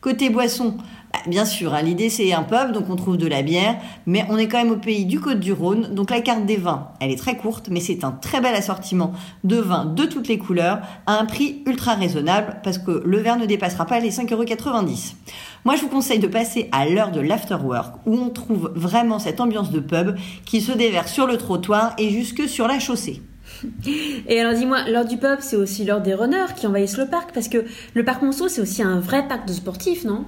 Côté 0.00 0.30
boisson, 0.30 0.76
bien 1.26 1.44
sûr, 1.44 1.74
hein, 1.74 1.82
l'idée 1.82 2.10
c'est 2.10 2.32
un 2.32 2.42
pub, 2.42 2.72
donc 2.72 2.90
on 2.90 2.96
trouve 2.96 3.16
de 3.16 3.26
la 3.26 3.42
bière, 3.42 3.76
mais 4.06 4.24
on 4.28 4.36
est 4.36 4.48
quand 4.48 4.58
même 4.58 4.70
au 4.70 4.76
pays 4.76 5.04
du 5.04 5.20
Côte-du-Rhône, 5.20 5.94
donc 5.94 6.10
la 6.10 6.20
carte 6.20 6.46
des 6.46 6.56
vins, 6.56 6.88
elle 7.00 7.10
est 7.10 7.18
très 7.18 7.36
courte, 7.36 7.68
mais 7.70 7.80
c'est 7.80 8.04
un 8.04 8.12
très 8.12 8.40
bel 8.40 8.54
assortiment 8.54 9.12
de 9.44 9.56
vins 9.56 9.84
de 9.84 10.04
toutes 10.04 10.28
les 10.28 10.38
couleurs, 10.38 10.80
à 11.06 11.18
un 11.18 11.24
prix 11.24 11.62
ultra 11.66 11.94
raisonnable, 11.94 12.60
parce 12.62 12.78
que 12.78 13.02
le 13.04 13.18
verre 13.18 13.38
ne 13.38 13.46
dépassera 13.46 13.86
pas 13.86 14.00
les 14.00 14.10
5,90€. 14.10 15.14
Moi, 15.64 15.74
je 15.74 15.82
vous 15.82 15.88
conseille 15.88 16.20
de 16.20 16.28
passer 16.28 16.68
à 16.70 16.86
l'heure 16.86 17.10
de 17.10 17.20
l'afterwork, 17.20 17.96
où 18.06 18.14
on 18.16 18.28
trouve 18.28 18.72
vraiment 18.76 19.18
cette 19.18 19.40
ambiance 19.40 19.70
de 19.70 19.80
pub 19.80 20.16
qui 20.44 20.60
se 20.60 20.72
déverse 20.72 21.12
sur 21.12 21.26
le 21.26 21.36
trottoir 21.38 21.94
et 21.98 22.10
jusque 22.10 22.48
sur 22.48 22.68
la 22.68 22.78
chaussée. 22.78 23.22
Et 24.28 24.40
alors 24.40 24.54
dis-moi, 24.54 24.88
l'heure 24.88 25.04
du 25.04 25.16
pub, 25.16 25.38
c'est 25.40 25.56
aussi 25.56 25.84
l'heure 25.84 26.00
des 26.00 26.14
runners 26.14 26.54
qui 26.56 26.66
envahissent 26.66 26.98
le 26.98 27.06
parc, 27.06 27.32
parce 27.32 27.48
que 27.48 27.64
le 27.94 28.04
parc 28.04 28.22
Monceau, 28.22 28.48
c'est 28.48 28.60
aussi 28.60 28.82
un 28.82 29.00
vrai 29.00 29.26
parc 29.28 29.46
de 29.46 29.52
sportifs, 29.52 30.04
non? 30.04 30.24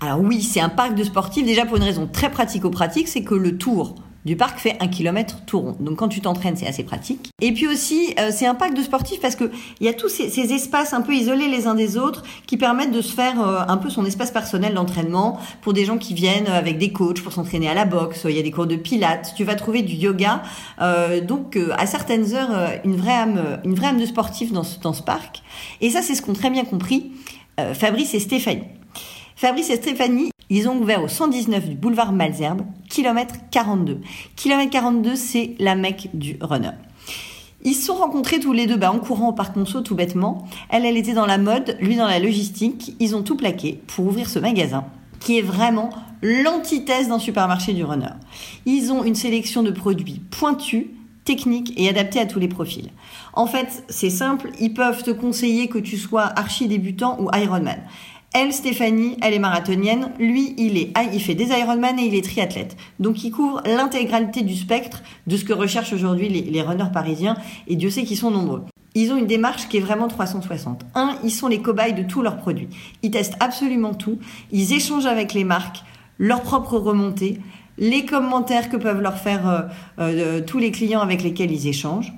Alors 0.00 0.20
oui, 0.20 0.42
c'est 0.42 0.60
un 0.60 0.68
parc 0.68 0.94
de 0.94 1.04
sportifs 1.04 1.46
déjà 1.46 1.66
pour 1.66 1.76
une 1.76 1.82
raison 1.82 2.08
très 2.10 2.30
pratico-pratique, 2.30 3.08
c'est 3.08 3.22
que 3.22 3.34
le 3.34 3.56
tour 3.56 3.94
du 4.26 4.34
parc 4.34 4.58
fait 4.58 4.76
un 4.80 4.88
kilomètre 4.88 5.44
tout 5.46 5.60
rond. 5.60 5.76
Donc 5.78 5.96
quand 5.96 6.08
tu 6.08 6.20
t'entraînes, 6.20 6.56
c'est 6.56 6.66
assez 6.66 6.82
pratique. 6.82 7.30
Et 7.40 7.52
puis 7.52 7.68
aussi, 7.68 8.12
euh, 8.18 8.30
c'est 8.32 8.46
un 8.46 8.56
parc 8.56 8.74
de 8.74 8.82
sportifs 8.82 9.20
parce 9.20 9.36
que 9.36 9.52
il 9.80 9.86
y 9.86 9.88
a 9.88 9.94
tous 9.94 10.08
ces, 10.08 10.52
espaces 10.52 10.92
un 10.92 11.00
peu 11.00 11.14
isolés 11.14 11.46
les 11.46 11.68
uns 11.68 11.76
des 11.76 11.96
autres 11.96 12.24
qui 12.46 12.56
permettent 12.56 12.90
de 12.90 13.00
se 13.00 13.14
faire 13.14 13.40
euh, 13.40 13.60
un 13.68 13.76
peu 13.76 13.88
son 13.88 14.04
espace 14.04 14.32
personnel 14.32 14.74
d'entraînement 14.74 15.38
pour 15.62 15.74
des 15.74 15.84
gens 15.84 15.96
qui 15.96 16.12
viennent 16.12 16.48
avec 16.48 16.76
des 16.76 16.90
coachs 16.90 17.22
pour 17.22 17.32
s'entraîner 17.32 17.68
à 17.68 17.74
la 17.74 17.84
boxe. 17.84 18.26
Il 18.28 18.34
y 18.34 18.40
a 18.40 18.42
des 18.42 18.50
cours 18.50 18.66
de 18.66 18.74
pilates. 18.74 19.32
Tu 19.36 19.44
vas 19.44 19.54
trouver 19.54 19.82
du 19.82 19.94
yoga. 19.94 20.42
Euh, 20.82 21.20
donc 21.20 21.56
à 21.78 21.86
certaines 21.86 22.34
heures, 22.34 22.80
une 22.84 22.96
vraie 22.96 23.12
âme, 23.12 23.60
une 23.64 23.74
vraie 23.74 23.88
âme 23.88 24.00
de 24.00 24.06
sportif 24.06 24.52
dans 24.52 24.64
ce, 24.64 24.80
dans 24.80 24.92
ce 24.92 25.02
parc. 25.02 25.44
Et 25.80 25.90
ça, 25.90 26.02
c'est 26.02 26.16
ce 26.16 26.22
qu'ont 26.22 26.32
très 26.32 26.50
bien 26.50 26.64
compris 26.64 27.12
Fabrice 27.74 28.12
et 28.12 28.20
Stéphanie. 28.20 28.64
Fabrice 29.36 29.70
et 29.70 29.76
Stéphanie, 29.76 30.30
ils 30.48 30.68
ont 30.68 30.78
ouvert 30.78 31.02
au 31.02 31.08
119 31.08 31.68
du 31.68 31.74
boulevard 31.74 32.12
Malzerbe, 32.12 32.62
kilomètre 32.96 33.34
42. 33.50 34.00
Kilomètre 34.36 34.70
42, 34.70 35.16
c'est 35.16 35.54
la 35.58 35.74
mecque 35.74 36.08
du 36.14 36.38
runner. 36.40 36.70
Ils 37.62 37.74
se 37.74 37.84
sont 37.84 37.94
rencontrés 37.96 38.40
tous 38.40 38.54
les 38.54 38.66
deux 38.66 38.78
bah, 38.78 38.90
en 38.90 38.98
courant 39.00 39.28
au 39.28 39.32
parc 39.34 39.54
Monceau 39.54 39.82
tout 39.82 39.94
bêtement. 39.94 40.48
Elle, 40.70 40.86
elle 40.86 40.96
était 40.96 41.12
dans 41.12 41.26
la 41.26 41.36
mode, 41.36 41.76
lui 41.78 41.96
dans 41.96 42.06
la 42.06 42.18
logistique. 42.18 42.96
Ils 42.98 43.14
ont 43.14 43.22
tout 43.22 43.36
plaqué 43.36 43.82
pour 43.86 44.06
ouvrir 44.06 44.30
ce 44.30 44.38
magasin 44.38 44.86
qui 45.20 45.36
est 45.36 45.42
vraiment 45.42 45.90
l'antithèse 46.22 47.08
d'un 47.08 47.18
supermarché 47.18 47.74
du 47.74 47.84
runner. 47.84 48.14
Ils 48.64 48.90
ont 48.92 49.04
une 49.04 49.14
sélection 49.14 49.62
de 49.62 49.72
produits 49.72 50.22
pointus, 50.30 50.86
techniques 51.26 51.74
et 51.76 51.90
adaptés 51.90 52.20
à 52.20 52.24
tous 52.24 52.38
les 52.38 52.48
profils. 52.48 52.88
En 53.34 53.46
fait, 53.46 53.84
c'est 53.90 54.08
simple, 54.08 54.50
ils 54.58 54.72
peuvent 54.72 55.02
te 55.02 55.10
conseiller 55.10 55.68
que 55.68 55.78
tu 55.78 55.98
sois 55.98 56.22
archi 56.22 56.66
débutant 56.66 57.18
ou 57.20 57.28
Ironman. 57.34 57.80
Elle, 58.32 58.52
Stéphanie, 58.52 59.16
elle 59.22 59.34
est 59.34 59.38
marathonienne. 59.38 60.10
Lui, 60.18 60.54
il 60.58 60.76
est, 60.76 60.92
il 61.12 61.20
fait 61.20 61.34
des 61.34 61.48
Ironman 61.48 61.98
et 61.98 62.04
il 62.04 62.14
est 62.14 62.24
triathlète. 62.24 62.76
Donc, 63.00 63.24
il 63.24 63.30
couvre 63.30 63.62
l'intégralité 63.64 64.42
du 64.42 64.54
spectre 64.54 65.02
de 65.26 65.36
ce 65.36 65.44
que 65.44 65.52
recherchent 65.52 65.94
aujourd'hui 65.94 66.28
les, 66.28 66.42
les 66.42 66.62
runners 66.62 66.92
parisiens. 66.92 67.36
Et 67.66 67.76
Dieu 67.76 67.88
sait 67.88 68.04
qu'ils 68.04 68.18
sont 68.18 68.30
nombreux. 68.30 68.64
Ils 68.94 69.12
ont 69.12 69.16
une 69.16 69.26
démarche 69.26 69.68
qui 69.68 69.76
est 69.76 69.80
vraiment 69.80 70.08
360. 70.08 70.84
Un, 70.94 71.18
ils 71.22 71.30
sont 71.30 71.48
les 71.48 71.60
cobayes 71.60 71.92
de 71.92 72.02
tous 72.02 72.22
leurs 72.22 72.38
produits. 72.38 72.68
Ils 73.02 73.10
testent 73.10 73.36
absolument 73.40 73.94
tout. 73.94 74.18
Ils 74.52 74.72
échangent 74.72 75.06
avec 75.06 75.34
les 75.34 75.44
marques 75.44 75.84
leurs 76.18 76.42
propres 76.42 76.78
remontées, 76.78 77.40
les 77.78 78.06
commentaires 78.06 78.70
que 78.70 78.76
peuvent 78.76 79.02
leur 79.02 79.18
faire 79.18 79.48
euh, 79.48 79.62
euh, 79.98 80.40
tous 80.40 80.58
les 80.58 80.70
clients 80.70 81.00
avec 81.00 81.22
lesquels 81.22 81.50
ils 81.50 81.68
échangent. 81.68 82.12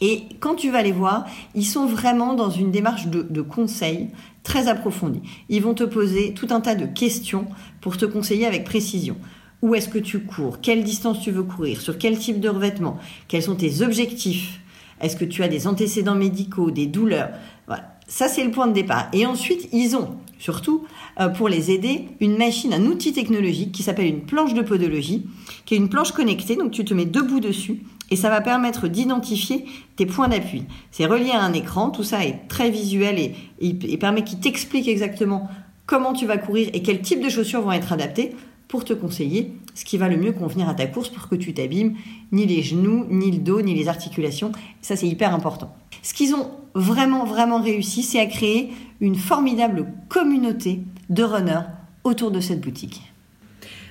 Et 0.00 0.24
quand 0.40 0.54
tu 0.54 0.70
vas 0.70 0.82
les 0.82 0.92
voir, 0.92 1.24
ils 1.54 1.64
sont 1.64 1.86
vraiment 1.86 2.34
dans 2.34 2.50
une 2.50 2.70
démarche 2.70 3.06
de, 3.06 3.22
de 3.22 3.42
conseil 3.42 4.10
très 4.44 4.68
approfondie. 4.68 5.22
Ils 5.48 5.62
vont 5.62 5.74
te 5.74 5.82
poser 5.82 6.32
tout 6.34 6.46
un 6.50 6.60
tas 6.60 6.76
de 6.76 6.86
questions 6.86 7.46
pour 7.80 7.96
te 7.96 8.04
conseiller 8.04 8.46
avec 8.46 8.62
précision. 8.62 9.16
Où 9.62 9.74
est-ce 9.74 9.88
que 9.88 9.98
tu 9.98 10.20
cours? 10.20 10.60
Quelle 10.60 10.84
distance 10.84 11.20
tu 11.20 11.32
veux 11.32 11.42
courir? 11.42 11.80
Sur 11.80 11.98
quel 11.98 12.18
type 12.18 12.38
de 12.38 12.48
revêtement? 12.48 12.98
Quels 13.26 13.42
sont 13.42 13.56
tes 13.56 13.82
objectifs? 13.82 14.60
Est-ce 15.00 15.16
que 15.16 15.24
tu 15.24 15.42
as 15.42 15.48
des 15.48 15.66
antécédents 15.66 16.14
médicaux, 16.14 16.70
des 16.70 16.86
douleurs? 16.86 17.30
Voilà. 17.66 17.98
Ça, 18.06 18.28
c'est 18.28 18.44
le 18.44 18.50
point 18.50 18.66
de 18.66 18.74
départ. 18.74 19.08
Et 19.14 19.24
ensuite, 19.24 19.70
ils 19.72 19.96
ont, 19.96 20.16
surtout, 20.38 20.84
euh, 21.18 21.30
pour 21.30 21.48
les 21.48 21.70
aider, 21.70 22.08
une 22.20 22.36
machine, 22.36 22.74
un 22.74 22.84
outil 22.84 23.14
technologique 23.14 23.72
qui 23.72 23.82
s'appelle 23.82 24.06
une 24.06 24.20
planche 24.20 24.52
de 24.52 24.60
podologie, 24.60 25.26
qui 25.64 25.74
est 25.74 25.78
une 25.78 25.88
planche 25.88 26.12
connectée, 26.12 26.56
donc 26.56 26.70
tu 26.70 26.84
te 26.84 26.92
mets 26.92 27.06
debout 27.06 27.40
dessus, 27.40 27.82
et 28.10 28.16
ça 28.16 28.30
va 28.30 28.40
permettre 28.40 28.88
d'identifier 28.88 29.64
tes 29.96 30.06
points 30.06 30.28
d'appui. 30.28 30.64
C'est 30.90 31.06
relié 31.06 31.30
à 31.30 31.42
un 31.42 31.52
écran, 31.52 31.90
tout 31.90 32.04
ça 32.04 32.24
est 32.24 32.48
très 32.48 32.70
visuel 32.70 33.18
et, 33.18 33.34
et 33.60 33.96
permet 33.98 34.24
qu'il 34.24 34.40
t'explique 34.40 34.88
exactement 34.88 35.48
comment 35.86 36.12
tu 36.12 36.26
vas 36.26 36.38
courir 36.38 36.68
et 36.72 36.82
quel 36.82 37.00
type 37.00 37.22
de 37.22 37.28
chaussures 37.28 37.62
vont 37.62 37.72
être 37.72 37.92
adaptées 37.92 38.34
pour 38.68 38.84
te 38.84 38.92
conseiller 38.92 39.52
ce 39.74 39.84
qui 39.84 39.98
va 39.98 40.08
le 40.08 40.16
mieux 40.16 40.32
convenir 40.32 40.68
à 40.68 40.74
ta 40.74 40.86
course 40.86 41.08
pour 41.08 41.28
que 41.28 41.34
tu 41.34 41.52
t'abîmes 41.52 41.94
ni 42.32 42.46
les 42.46 42.62
genoux, 42.62 43.06
ni 43.10 43.30
le 43.30 43.38
dos, 43.38 43.60
ni 43.60 43.74
les 43.74 43.88
articulations. 43.88 44.52
Ça, 44.80 44.96
c'est 44.96 45.08
hyper 45.08 45.34
important. 45.34 45.74
Ce 46.02 46.14
qu'ils 46.14 46.34
ont 46.34 46.50
vraiment, 46.74 47.24
vraiment 47.24 47.60
réussi, 47.60 48.02
c'est 48.02 48.20
à 48.20 48.26
créer 48.26 48.72
une 49.00 49.16
formidable 49.16 49.86
communauté 50.08 50.80
de 51.10 51.22
runners 51.22 51.66
autour 52.04 52.30
de 52.30 52.40
cette 52.40 52.60
boutique. 52.60 53.02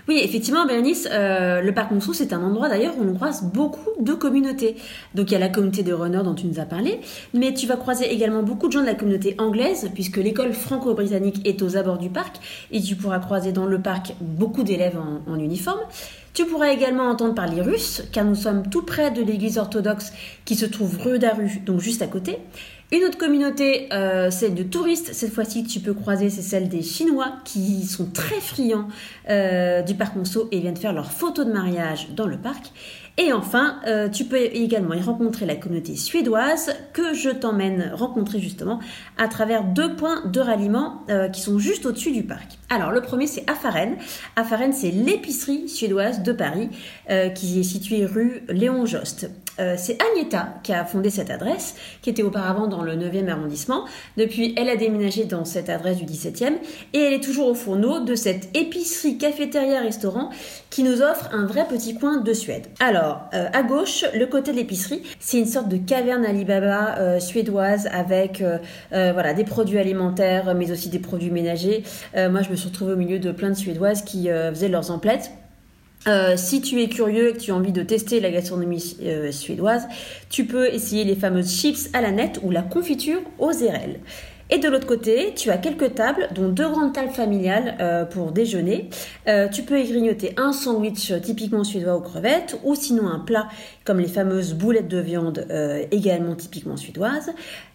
Oui, 0.09 0.19
effectivement, 0.21 0.65
Bernice, 0.65 1.07
euh, 1.09 1.61
le 1.61 1.73
parc 1.73 1.91
Monceau, 1.91 2.11
c'est 2.11 2.33
un 2.33 2.43
endroit 2.43 2.67
d'ailleurs 2.67 2.93
où 2.97 3.09
on 3.09 3.13
croise 3.13 3.43
beaucoup 3.43 3.89
de 4.01 4.13
communautés. 4.13 4.75
Donc 5.15 5.31
il 5.31 5.33
y 5.33 5.37
a 5.37 5.39
la 5.39 5.47
communauté 5.47 5.81
de 5.81 5.93
runners 5.93 6.23
dont 6.25 6.33
tu 6.33 6.45
nous 6.45 6.59
as 6.59 6.65
parlé, 6.65 6.99
mais 7.33 7.53
tu 7.53 7.67
vas 7.67 7.77
croiser 7.77 8.11
également 8.11 8.43
beaucoup 8.43 8.67
de 8.67 8.73
gens 8.73 8.81
de 8.81 8.85
la 8.85 8.95
communauté 8.95 9.35
anglaise, 9.37 9.89
puisque 9.93 10.17
l'école 10.17 10.51
franco-britannique 10.51 11.47
est 11.47 11.61
aux 11.61 11.77
abords 11.77 11.99
du 11.99 12.09
parc, 12.09 12.35
et 12.71 12.81
tu 12.81 12.97
pourras 12.97 13.19
croiser 13.19 13.53
dans 13.53 13.65
le 13.65 13.79
parc 13.79 14.13
beaucoup 14.19 14.63
d'élèves 14.63 14.97
en, 14.97 15.31
en 15.31 15.39
uniforme. 15.39 15.79
Tu 16.33 16.45
pourras 16.45 16.73
également 16.73 17.03
entendre 17.03 17.35
parler 17.35 17.61
russe, 17.61 18.03
car 18.11 18.25
nous 18.25 18.35
sommes 18.35 18.67
tout 18.67 18.81
près 18.81 19.11
de 19.11 19.21
l'église 19.21 19.57
orthodoxe 19.57 20.11
qui 20.43 20.55
se 20.55 20.65
trouve 20.65 20.97
rue 20.97 21.19
d'Aru, 21.19 21.61
donc 21.65 21.79
juste 21.79 22.01
à 22.01 22.07
côté. 22.07 22.39
Une 22.91 23.05
autre 23.05 23.17
communauté, 23.17 23.87
euh, 23.91 24.29
celle 24.29 24.53
de 24.53 24.61
touristes, 24.61 25.13
cette 25.13 25.33
fois-ci 25.33 25.63
tu 25.63 25.79
peux 25.79 25.93
croiser, 25.93 26.29
c'est 26.29 26.43
celle 26.43 26.69
des 26.69 26.83
Chinois 26.83 27.33
qui 27.43 27.87
sont 27.87 28.05
très 28.05 28.39
friands 28.39 28.87
euh, 29.29 29.81
du 29.81 29.95
parc 29.95 30.15
Monceau 30.15 30.47
et 30.51 30.59
viennent 30.59 30.77
faire 30.77 30.93
leurs 30.93 31.11
photos 31.11 31.47
de 31.47 31.51
mariage 31.51 32.09
dans 32.15 32.27
le 32.27 32.37
parc. 32.37 32.71
Et 33.17 33.31
enfin, 33.31 33.79
euh, 33.87 34.09
tu 34.09 34.25
peux 34.25 34.37
également 34.37 34.93
y 34.93 35.01
rencontrer 35.01 35.45
la 35.45 35.55
communauté 35.55 35.95
suédoise 35.95 36.75
que 36.93 37.15
je 37.15 37.29
t'emmène 37.29 37.91
rencontrer 37.95 38.39
justement 38.39 38.79
à 39.17 39.27
travers 39.27 39.63
deux 39.63 39.95
points 39.95 40.25
de 40.25 40.39
ralliement 40.39 41.05
qui 41.31 41.41
sont 41.41 41.57
juste 41.59 41.85
au-dessus 41.85 42.11
du 42.11 42.23
parc. 42.23 42.59
Alors 42.69 42.91
le 42.91 43.01
premier 43.01 43.27
c'est 43.27 43.47
Afaren. 43.49 43.97
Afaren 44.35 44.73
c'est 44.73 44.91
l'épicerie 44.91 45.69
suédoise 45.69 46.21
de 46.23 46.31
Paris 46.31 46.69
qui 47.35 47.59
est 47.59 47.63
située 47.63 48.05
rue 48.05 48.43
Léon 48.49 48.85
Jost. 48.85 49.29
C'est 49.57 49.97
Agneta 50.01 50.55
qui 50.63 50.73
a 50.73 50.85
fondé 50.85 51.09
cette 51.09 51.29
adresse, 51.29 51.75
qui 52.01 52.09
était 52.09 52.23
auparavant 52.23 52.67
dans 52.67 52.81
le 52.81 52.95
9e 52.95 53.27
arrondissement. 53.27 53.85
Depuis, 54.17 54.53
elle 54.57 54.69
a 54.69 54.75
déménagé 54.75 55.25
dans 55.25 55.45
cette 55.45 55.69
adresse 55.69 55.97
du 55.97 56.05
17e 56.05 56.53
et 56.93 56.99
elle 56.99 57.13
est 57.13 57.23
toujours 57.23 57.47
au 57.47 57.53
fourneau 57.53 57.99
de 57.99 58.15
cette 58.15 58.55
épicerie 58.55 59.17
cafétéria-restaurant 59.17 60.29
qui 60.69 60.83
nous 60.83 61.01
offre 61.01 61.29
un 61.33 61.45
vrai 61.45 61.67
petit 61.67 61.95
coin 61.95 62.17
de 62.17 62.33
Suède. 62.33 62.67
Alors, 62.79 63.21
euh, 63.33 63.47
à 63.53 63.63
gauche, 63.63 64.05
le 64.13 64.25
côté 64.25 64.51
de 64.51 64.57
l'épicerie, 64.57 65.03
c'est 65.19 65.37
une 65.37 65.45
sorte 65.45 65.69
de 65.69 65.77
caverne 65.77 66.25
Alibaba 66.25 66.97
euh, 66.97 67.19
suédoise 67.19 67.87
avec 67.91 68.41
euh, 68.41 68.57
voilà, 68.91 69.33
des 69.33 69.43
produits 69.43 69.77
alimentaires, 69.77 70.55
mais 70.55 70.71
aussi 70.71 70.89
des 70.89 70.99
produits 70.99 71.31
ménagers. 71.31 71.83
moi, 72.15 72.41
je 72.41 72.49
me 72.49 72.55
suis 72.55 72.69
retrouvée 72.69 72.93
au 72.93 72.97
milieu 72.97 73.19
de 73.19 73.31
plein 73.31 73.49
de 73.49 73.55
Suédoises 73.55 74.01
qui 74.01 74.27
faisaient 74.27 74.69
leurs 74.69 74.91
emplettes. 74.91 75.31
Si 76.35 76.61
tu 76.61 76.81
es 76.81 76.89
curieux 76.89 77.29
et 77.29 77.33
que 77.33 77.39
tu 77.39 77.51
as 77.51 77.55
envie 77.55 77.71
de 77.71 77.83
tester 77.83 78.19
la 78.19 78.29
gastronomie 78.29 78.97
suédoise, 79.31 79.87
tu 80.29 80.45
peux 80.45 80.67
essayer 80.67 81.03
les 81.03 81.15
fameuses 81.15 81.51
chips 81.51 81.89
à 81.93 82.01
la 82.01 82.11
nette 82.11 82.39
ou 82.43 82.51
la 82.51 82.61
confiture 82.61 83.21
aux 83.39 83.51
érelles. 83.51 83.99
Et 84.49 84.59
de 84.59 84.67
l'autre 84.67 84.85
côté, 84.85 85.33
tu 85.35 85.49
as 85.49 85.57
quelques 85.57 85.95
tables, 85.95 86.29
dont 86.35 86.49
deux 86.49 86.69
grandes 86.69 86.93
tables 86.93 87.11
familiales 87.11 87.75
euh, 87.79 88.05
pour 88.05 88.31
déjeuner. 88.31 88.89
Euh, 89.27 89.47
tu 89.47 89.63
peux 89.63 89.79
y 89.79 89.87
grignoter 89.87 90.35
un 90.37 90.51
sandwich 90.51 91.11
typiquement 91.23 91.63
suédois 91.63 91.95
aux 91.95 92.01
crevettes, 92.01 92.59
ou 92.63 92.75
sinon 92.75 93.07
un 93.07 93.17
plat 93.19 93.47
comme 93.83 93.99
les 93.99 94.07
fameuses 94.07 94.53
boulettes 94.53 94.87
de 94.87 94.99
viande 94.99 95.47
euh, 95.49 95.85
également 95.89 96.35
typiquement 96.35 96.77
suédoises. 96.77 97.31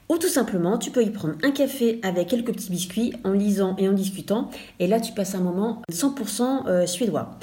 Ou 0.08 0.18
tout 0.18 0.28
simplement, 0.28 0.78
tu 0.78 0.92
peux 0.92 1.02
y 1.02 1.10
prendre 1.10 1.34
un 1.42 1.50
café 1.50 2.00
avec 2.02 2.28
quelques 2.28 2.52
petits 2.52 2.70
biscuits 2.70 3.12
en 3.24 3.32
lisant 3.32 3.74
et 3.76 3.88
en 3.88 3.92
discutant. 3.92 4.48
Et 4.78 4.86
là, 4.86 5.00
tu 5.00 5.12
passes 5.12 5.34
un 5.34 5.40
moment 5.40 5.82
100% 5.92 6.86
suédois. 6.86 7.38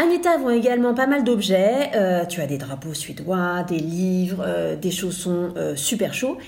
Anita 0.00 0.36
vend 0.38 0.50
également 0.50 0.94
pas 0.94 1.08
mal 1.08 1.24
d'objets. 1.24 1.90
tu 2.28 2.40
as 2.40 2.46
des 2.46 2.56
drapeaux 2.56 2.94
suédois, 2.94 3.64
des 3.64 3.80
livres, 3.80 4.76
des 4.80 4.92
chaussons 4.92 5.52
super 5.74 6.14
chauds. 6.14 6.38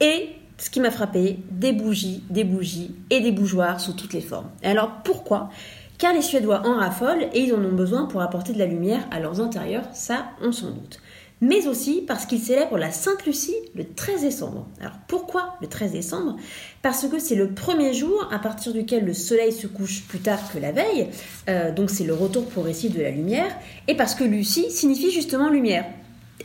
Et 0.00 0.28
ce 0.58 0.70
qui 0.70 0.78
m'a 0.78 0.92
frappé, 0.92 1.38
des 1.50 1.72
bougies, 1.72 2.22
des 2.30 2.44
bougies 2.44 2.94
et 3.10 3.20
des 3.20 3.32
bougeoirs 3.32 3.80
sous 3.80 3.94
toutes 3.94 4.12
les 4.12 4.20
formes. 4.20 4.50
Et 4.62 4.68
alors 4.68 5.00
pourquoi? 5.02 5.50
Car 5.98 6.14
les 6.14 6.22
Suédois 6.22 6.62
en 6.64 6.76
raffolent 6.76 7.26
et 7.34 7.40
ils 7.40 7.52
en 7.52 7.58
ont 7.64 7.72
besoin 7.72 8.06
pour 8.06 8.22
apporter 8.22 8.52
de 8.52 8.58
la 8.60 8.66
lumière 8.66 9.04
à 9.10 9.18
leurs 9.18 9.40
intérieurs, 9.40 9.84
ça 9.92 10.26
on 10.40 10.52
s'en 10.52 10.70
doute. 10.70 11.00
Mais 11.40 11.66
aussi 11.66 12.02
parce 12.06 12.26
qu'ils 12.26 12.40
célèbrent 12.40 12.76
la 12.76 12.90
Sainte 12.90 13.24
Lucie 13.24 13.54
le 13.74 13.84
13 13.84 14.22
décembre. 14.22 14.66
Alors 14.80 14.96
pourquoi 15.08 15.54
le 15.62 15.68
13 15.68 15.92
décembre? 15.92 16.36
Parce 16.82 17.06
que 17.06 17.18
c'est 17.18 17.34
le 17.34 17.50
premier 17.50 17.94
jour 17.94 18.28
à 18.30 18.38
partir 18.38 18.72
duquel 18.72 19.04
le 19.04 19.14
soleil 19.14 19.52
se 19.52 19.66
couche 19.66 20.02
plus 20.02 20.18
tard 20.18 20.40
que 20.52 20.58
la 20.58 20.72
veille, 20.72 21.08
euh, 21.48 21.72
donc 21.72 21.90
c'est 21.90 22.04
le 22.04 22.14
retour 22.14 22.46
progressif 22.46 22.94
de 22.94 23.00
la 23.00 23.10
lumière, 23.10 23.56
et 23.88 23.96
parce 23.96 24.14
que 24.14 24.24
Lucie 24.24 24.70
signifie 24.70 25.10
justement 25.10 25.48
lumière. 25.48 25.86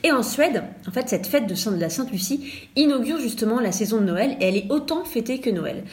Et 0.03 0.11
en 0.11 0.23
Suède, 0.23 0.63
en 0.87 0.91
fait, 0.91 1.09
cette 1.09 1.25
fête 1.25 1.47
de 1.47 1.79
la 1.79 1.89
Sainte-Lucie 1.89 2.69
inaugure 2.75 3.19
justement 3.19 3.59
la 3.59 3.71
saison 3.71 3.99
de 3.99 4.05
Noël 4.05 4.37
et 4.39 4.45
elle 4.45 4.57
est 4.57 4.67
autant 4.69 5.03
fêtée 5.03 5.39
que 5.39 5.49
Noël. 5.49 5.83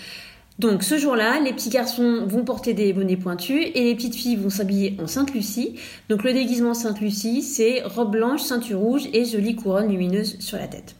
Donc 0.62 0.84
ce 0.84 0.96
jour-là, 0.96 1.40
les 1.40 1.52
petits 1.52 1.70
garçons 1.70 2.24
vont 2.24 2.44
porter 2.44 2.72
des 2.72 2.92
bonnets 2.92 3.16
pointus 3.16 3.66
et 3.74 3.82
les 3.82 3.96
petites 3.96 4.14
filles 4.14 4.36
vont 4.36 4.48
s'habiller 4.48 4.96
en 5.02 5.08
Sainte-Lucie. 5.08 5.74
Donc 6.08 6.22
le 6.22 6.32
déguisement 6.32 6.72
Sainte-Lucie, 6.72 7.42
c'est 7.42 7.82
robe 7.82 8.12
blanche, 8.12 8.42
ceinture 8.42 8.78
rouge 8.78 9.08
et 9.12 9.24
jolie 9.24 9.56
couronne 9.56 9.88
lumineuse 9.88 10.38
sur 10.38 10.58
la 10.58 10.68
tête. 10.68 10.94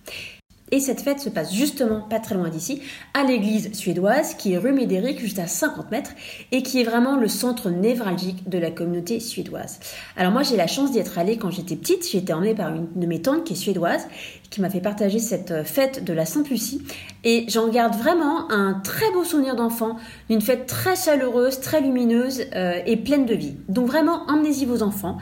Et 0.73 0.81
cette 0.81 1.03
fête 1.03 1.21
se 1.21 1.29
passe 1.29 1.55
justement 1.55 2.01
pas 2.01 2.19
très 2.19 2.35
loin 2.35 2.49
d'ici, 2.49 2.81
à 3.13 3.25
l'église 3.25 3.75
suédoise 3.75 4.35
qui 4.35 4.55
est 4.55 4.59
rue 4.59 4.73
Médéric, 4.73 5.21
juste 5.21 5.39
à 5.39 5.47
50 5.47 5.91
mètres, 5.91 6.13
et 6.51 6.63
qui 6.63 6.81
est 6.81 6.85
vraiment 6.85 7.17
le 7.17 7.29
centre 7.29 7.69
névralgique 7.69 8.49
de 8.49 8.57
la 8.57 8.71
communauté 8.71 9.21
suédoise. 9.21 9.81
Alors 10.17 10.33
moi 10.33 10.43
j'ai 10.43 10.57
la 10.57 10.67
chance 10.67 10.91
d'y 10.91 10.99
être 10.99 11.19
allée 11.19 11.37
quand 11.37 11.51
j'étais 11.51 11.77
petite, 11.77 12.09
j'ai 12.11 12.19
été 12.19 12.33
emmenée 12.33 12.55
par 12.55 12.75
une 12.75 12.89
de 12.97 13.07
mes 13.07 13.21
tantes 13.21 13.45
qui 13.45 13.53
est 13.53 13.57
suédoise, 13.57 14.09
qui 14.49 14.63
m'a 14.63 14.71
fait 14.71 14.81
partager 14.81 15.19
cette 15.19 15.51
euh, 15.51 15.63
fête 15.63 16.05
de 16.05 16.13
la 16.15 16.25
Sainte-Lucie, 16.25 16.81
et 17.23 17.45
j'en 17.49 17.69
garde 17.69 17.95
vraiment 17.95 18.51
un 18.51 18.81
très 18.83 19.11
beau 19.13 19.25
souvenir 19.25 19.57
d'enfant, 19.57 19.97
d'une 20.31 20.41
fête 20.41 20.67
très 20.67 20.97
chaleureuse, 20.97 21.61
très 21.61 21.83
lumineuse 21.83 22.45
euh, 22.57 22.81
et 22.87 22.97
pleine 22.97 23.27
de 23.27 23.35
vie. 23.35 23.57
Donc 23.69 23.87
vraiment 23.87 24.23
emmenez-y 24.27 24.65
vos 24.65 24.83
enfants. 24.83 25.19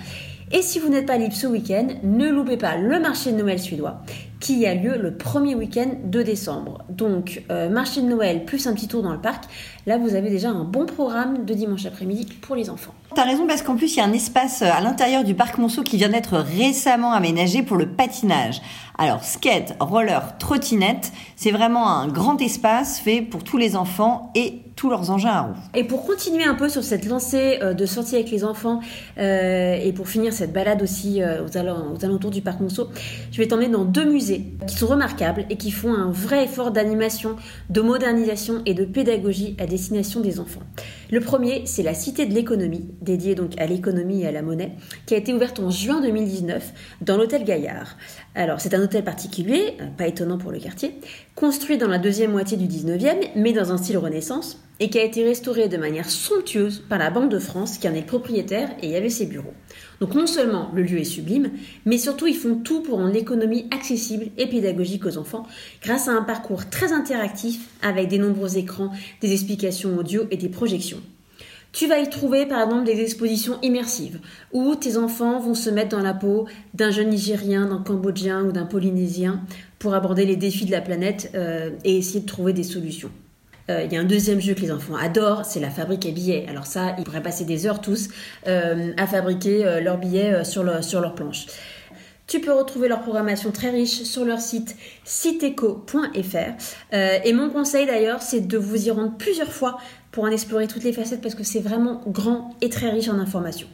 Et 0.52 0.62
si 0.62 0.78
vous 0.78 0.88
n'êtes 0.88 1.06
pas 1.06 1.16
libre 1.16 1.34
ce 1.34 1.46
week-end, 1.48 1.88
ne 2.04 2.28
loupez 2.28 2.56
pas 2.56 2.76
le 2.76 3.00
marché 3.00 3.32
de 3.32 3.36
Noël 3.36 3.58
suédois 3.58 4.02
qui 4.40 4.66
a 4.66 4.74
lieu 4.74 4.96
le 4.96 5.14
premier 5.14 5.54
week-end 5.54 5.90
de 6.02 6.22
décembre. 6.22 6.82
Donc, 6.88 7.42
euh, 7.50 7.68
marché 7.68 8.00
de 8.00 8.06
Noël 8.06 8.44
plus 8.44 8.66
un 8.66 8.74
petit 8.74 8.88
tour 8.88 9.02
dans 9.02 9.12
le 9.12 9.20
parc. 9.20 9.44
Là, 9.86 9.98
vous 9.98 10.14
avez 10.14 10.30
déjà 10.30 10.48
un 10.50 10.64
bon 10.64 10.86
programme 10.86 11.44
de 11.44 11.54
dimanche 11.54 11.84
après-midi 11.86 12.26
pour 12.40 12.56
les 12.56 12.70
enfants. 12.70 12.94
T'as 13.14 13.24
raison 13.24 13.46
parce 13.46 13.62
qu'en 13.62 13.76
plus 13.76 13.94
il 13.94 13.98
y 13.98 14.00
a 14.00 14.04
un 14.04 14.12
espace 14.12 14.62
à 14.62 14.80
l'intérieur 14.80 15.24
du 15.24 15.34
parc 15.34 15.58
Monceau 15.58 15.82
qui 15.82 15.96
vient 15.96 16.10
d'être 16.10 16.38
récemment 16.38 17.12
aménagé 17.12 17.64
pour 17.64 17.76
le 17.76 17.88
patinage. 17.88 18.62
Alors 18.98 19.24
skate, 19.24 19.74
roller, 19.80 20.36
trottinette, 20.38 21.10
c'est 21.34 21.50
vraiment 21.50 21.88
un 21.88 22.06
grand 22.06 22.40
espace 22.40 23.00
fait 23.00 23.22
pour 23.22 23.42
tous 23.42 23.56
les 23.56 23.74
enfants 23.74 24.30
et 24.34 24.60
tous 24.76 24.90
leurs 24.90 25.10
engins 25.10 25.30
à 25.30 25.40
roues. 25.40 25.54
Et 25.74 25.84
pour 25.84 26.06
continuer 26.06 26.44
un 26.44 26.54
peu 26.54 26.68
sur 26.68 26.84
cette 26.84 27.06
lancée 27.06 27.58
euh, 27.62 27.74
de 27.74 27.86
sortie 27.86 28.14
avec 28.14 28.30
les 28.30 28.44
enfants 28.44 28.80
euh, 29.18 29.74
et 29.82 29.92
pour 29.92 30.08
finir 30.08 30.32
cette 30.32 30.52
balade 30.52 30.82
aussi 30.82 31.22
euh, 31.22 31.44
aux, 31.44 31.56
alentours 32.04 32.30
du 32.30 32.42
parc 32.42 32.60
Monceau, 32.60 32.88
je 33.32 33.38
vais 33.38 33.48
t'emmener 33.48 33.68
dans 33.68 33.84
deux 33.84 34.04
musées 34.04 34.29
qui 34.66 34.76
sont 34.76 34.86
remarquables 34.86 35.46
et 35.50 35.56
qui 35.56 35.70
font 35.70 35.92
un 35.92 36.10
vrai 36.10 36.44
effort 36.44 36.70
d'animation, 36.70 37.36
de 37.68 37.80
modernisation 37.80 38.62
et 38.66 38.74
de 38.74 38.84
pédagogie 38.84 39.56
à 39.58 39.66
destination 39.66 40.20
des 40.20 40.40
enfants. 40.40 40.62
Le 41.12 41.18
premier, 41.18 41.62
c'est 41.66 41.82
la 41.82 41.94
Cité 41.94 42.24
de 42.24 42.32
l'économie, 42.32 42.86
dédiée 43.02 43.34
donc 43.34 43.60
à 43.60 43.66
l'économie 43.66 44.22
et 44.22 44.28
à 44.28 44.32
la 44.32 44.42
monnaie, 44.42 44.76
qui 45.06 45.14
a 45.14 45.16
été 45.16 45.34
ouverte 45.34 45.58
en 45.58 45.68
juin 45.68 46.00
2019 46.00 46.72
dans 47.00 47.16
l'hôtel 47.16 47.42
Gaillard. 47.42 47.96
Alors, 48.36 48.60
c'est 48.60 48.74
un 48.74 48.82
hôtel 48.82 49.02
particulier, 49.02 49.76
pas 49.98 50.06
étonnant 50.06 50.38
pour 50.38 50.52
le 50.52 50.60
quartier, 50.60 50.94
construit 51.34 51.78
dans 51.78 51.88
la 51.88 51.98
deuxième 51.98 52.30
moitié 52.30 52.56
du 52.56 52.66
19e, 52.66 53.30
mais 53.34 53.52
dans 53.52 53.72
un 53.72 53.76
style 53.76 53.98
renaissance, 53.98 54.62
et 54.80 54.88
qui 54.88 54.98
a 54.98 55.04
été 55.04 55.22
restauré 55.22 55.68
de 55.68 55.76
manière 55.76 56.08
somptueuse 56.08 56.82
par 56.88 56.98
la 56.98 57.10
Banque 57.10 57.30
de 57.30 57.38
France, 57.38 57.78
qui 57.78 57.88
en 57.88 57.94
est 57.94 58.06
propriétaire 58.06 58.70
et 58.82 58.88
y 58.88 58.96
avait 58.96 59.10
ses 59.10 59.26
bureaux. 59.26 59.52
Donc 60.00 60.14
non 60.14 60.26
seulement 60.26 60.70
le 60.74 60.82
lieu 60.82 60.98
est 60.98 61.04
sublime, 61.04 61.50
mais 61.84 61.98
surtout 61.98 62.26
ils 62.26 62.36
font 62.36 62.56
tout 62.56 62.82
pour 62.82 62.98
rendre 62.98 63.12
l'économie 63.12 63.66
accessible 63.70 64.28
et 64.38 64.46
pédagogique 64.46 65.04
aux 65.04 65.18
enfants, 65.18 65.46
grâce 65.82 66.08
à 66.08 66.12
un 66.12 66.22
parcours 66.22 66.70
très 66.70 66.92
interactif 66.92 67.68
avec 67.82 68.08
des 68.08 68.18
nombreux 68.18 68.56
écrans, 68.56 68.90
des 69.20 69.32
explications 69.32 69.98
audio 69.98 70.22
et 70.30 70.38
des 70.38 70.48
projections. 70.48 70.99
Tu 71.72 71.86
vas 71.86 71.98
y 71.98 72.10
trouver 72.10 72.46
par 72.46 72.62
exemple 72.62 72.84
des 72.84 73.00
expositions 73.00 73.58
immersives 73.62 74.18
où 74.52 74.74
tes 74.74 74.96
enfants 74.96 75.38
vont 75.38 75.54
se 75.54 75.70
mettre 75.70 75.96
dans 75.96 76.02
la 76.02 76.14
peau 76.14 76.46
d'un 76.74 76.90
jeune 76.90 77.10
Nigérien, 77.10 77.66
d'un 77.66 77.78
Cambodgien 77.78 78.42
ou 78.42 78.52
d'un 78.52 78.66
Polynésien 78.66 79.40
pour 79.78 79.94
aborder 79.94 80.24
les 80.24 80.36
défis 80.36 80.66
de 80.66 80.72
la 80.72 80.80
planète 80.80 81.30
euh, 81.34 81.70
et 81.84 81.96
essayer 81.96 82.20
de 82.20 82.26
trouver 82.26 82.52
des 82.52 82.64
solutions. 82.64 83.10
Euh, 83.70 83.84
il 83.84 83.92
y 83.92 83.96
a 83.96 84.00
un 84.00 84.04
deuxième 84.04 84.40
jeu 84.40 84.54
que 84.54 84.60
les 84.62 84.72
enfants 84.72 84.96
adorent, 84.96 85.44
c'est 85.44 85.60
la 85.60 85.70
fabrique 85.70 86.06
à 86.06 86.10
billets. 86.10 86.44
Alors 86.48 86.66
ça, 86.66 86.96
ils 86.98 87.04
pourraient 87.04 87.22
passer 87.22 87.44
des 87.44 87.66
heures 87.66 87.80
tous 87.80 88.08
euh, 88.48 88.92
à 88.96 89.06
fabriquer 89.06 89.80
leurs 89.80 89.98
billets 89.98 90.44
sur, 90.44 90.82
sur 90.82 91.00
leur 91.00 91.14
planche. 91.14 91.46
Tu 92.30 92.38
peux 92.38 92.52
retrouver 92.52 92.86
leur 92.86 93.00
programmation 93.00 93.50
très 93.50 93.70
riche 93.70 94.04
sur 94.04 94.24
leur 94.24 94.38
site 94.38 94.76
siteco.fr. 95.02 96.92
et 96.92 97.32
mon 97.32 97.50
conseil 97.50 97.86
d'ailleurs, 97.86 98.22
c'est 98.22 98.46
de 98.46 98.56
vous 98.56 98.86
y 98.86 98.92
rendre 98.92 99.16
plusieurs 99.18 99.52
fois 99.52 99.78
pour 100.12 100.22
en 100.22 100.28
explorer 100.28 100.68
toutes 100.68 100.84
les 100.84 100.92
facettes 100.92 101.22
parce 101.22 101.34
que 101.34 101.42
c'est 101.42 101.58
vraiment 101.58 102.02
grand 102.06 102.54
et 102.60 102.68
très 102.68 102.88
riche 102.88 103.08
en 103.08 103.18
informations. 103.18 103.66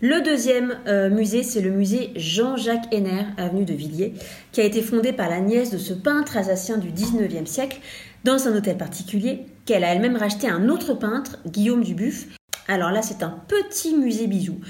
Le 0.00 0.22
deuxième 0.22 0.78
euh, 0.86 1.10
musée, 1.10 1.42
c'est 1.42 1.60
le 1.60 1.70
musée 1.70 2.12
Jean-Jacques 2.16 2.94
Henner, 2.94 3.26
avenue 3.36 3.66
de 3.66 3.74
Villiers, 3.74 4.14
qui 4.52 4.62
a 4.62 4.64
été 4.64 4.80
fondé 4.80 5.12
par 5.12 5.28
la 5.28 5.40
nièce 5.40 5.70
de 5.70 5.78
ce 5.78 5.92
peintre 5.92 6.38
alsacien 6.38 6.78
du 6.78 6.88
19e 6.88 7.44
siècle 7.44 7.80
dans 8.24 8.48
un 8.48 8.56
hôtel 8.56 8.78
particulier 8.78 9.40
qu'elle 9.66 9.84
a 9.84 9.92
elle-même 9.92 10.16
racheté 10.16 10.48
à 10.48 10.54
un 10.54 10.70
autre 10.70 10.94
peintre, 10.94 11.36
Guillaume 11.46 11.84
Dubuff. 11.84 12.26
Alors 12.68 12.90
là, 12.90 13.02
c'est 13.02 13.22
un 13.22 13.38
petit 13.48 13.94
musée 13.94 14.26
bijou 14.26 14.60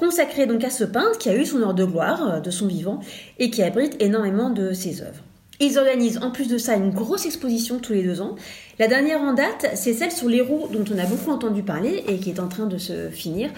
consacré 0.00 0.46
donc 0.46 0.64
à 0.64 0.70
ce 0.70 0.82
peintre 0.82 1.18
qui 1.18 1.28
a 1.28 1.36
eu 1.36 1.44
son 1.44 1.60
heure 1.60 1.74
de 1.74 1.84
gloire 1.84 2.28
euh, 2.28 2.40
de 2.40 2.50
son 2.50 2.66
vivant 2.66 3.00
et 3.38 3.50
qui 3.50 3.62
abrite 3.62 3.96
énormément 4.00 4.50
de 4.50 4.72
ses 4.72 5.02
œuvres. 5.02 5.22
Ils 5.60 5.78
organisent 5.78 6.18
en 6.22 6.30
plus 6.30 6.48
de 6.48 6.56
ça 6.56 6.74
une 6.74 6.90
grosse 6.90 7.26
exposition 7.26 7.78
tous 7.78 7.92
les 7.92 8.02
deux 8.02 8.22
ans. 8.22 8.34
La 8.78 8.88
dernière 8.88 9.20
en 9.20 9.34
date, 9.34 9.66
c'est 9.74 9.92
celle 9.92 10.10
sur 10.10 10.26
les 10.26 10.40
roues 10.40 10.68
dont 10.72 10.84
on 10.90 10.98
a 10.98 11.04
beaucoup 11.04 11.30
entendu 11.30 11.62
parler 11.62 12.02
et 12.08 12.16
qui 12.16 12.30
est 12.30 12.40
en 12.40 12.48
train 12.48 12.64
de 12.64 12.78
se 12.78 13.10
finir. 13.10 13.50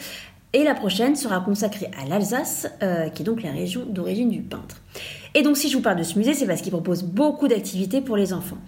Et 0.52 0.64
la 0.64 0.74
prochaine 0.74 1.14
sera 1.14 1.40
consacrée 1.40 1.90
à 1.96 2.06
l'Alsace, 2.06 2.66
euh, 2.82 3.08
qui 3.08 3.22
est 3.22 3.24
donc 3.24 3.42
la 3.42 3.52
région 3.52 3.86
d'origine 3.86 4.28
du 4.28 4.42
peintre. 4.42 4.82
Et 5.34 5.42
donc 5.42 5.56
si 5.56 5.68
je 5.70 5.76
vous 5.76 5.82
parle 5.82 5.98
de 5.98 6.02
ce 6.02 6.18
musée, 6.18 6.34
c'est 6.34 6.46
parce 6.46 6.60
qu'il 6.60 6.72
propose 6.72 7.02
beaucoup 7.02 7.48
d'activités 7.48 8.00
pour 8.00 8.16
les 8.16 8.32
enfants. 8.32 8.58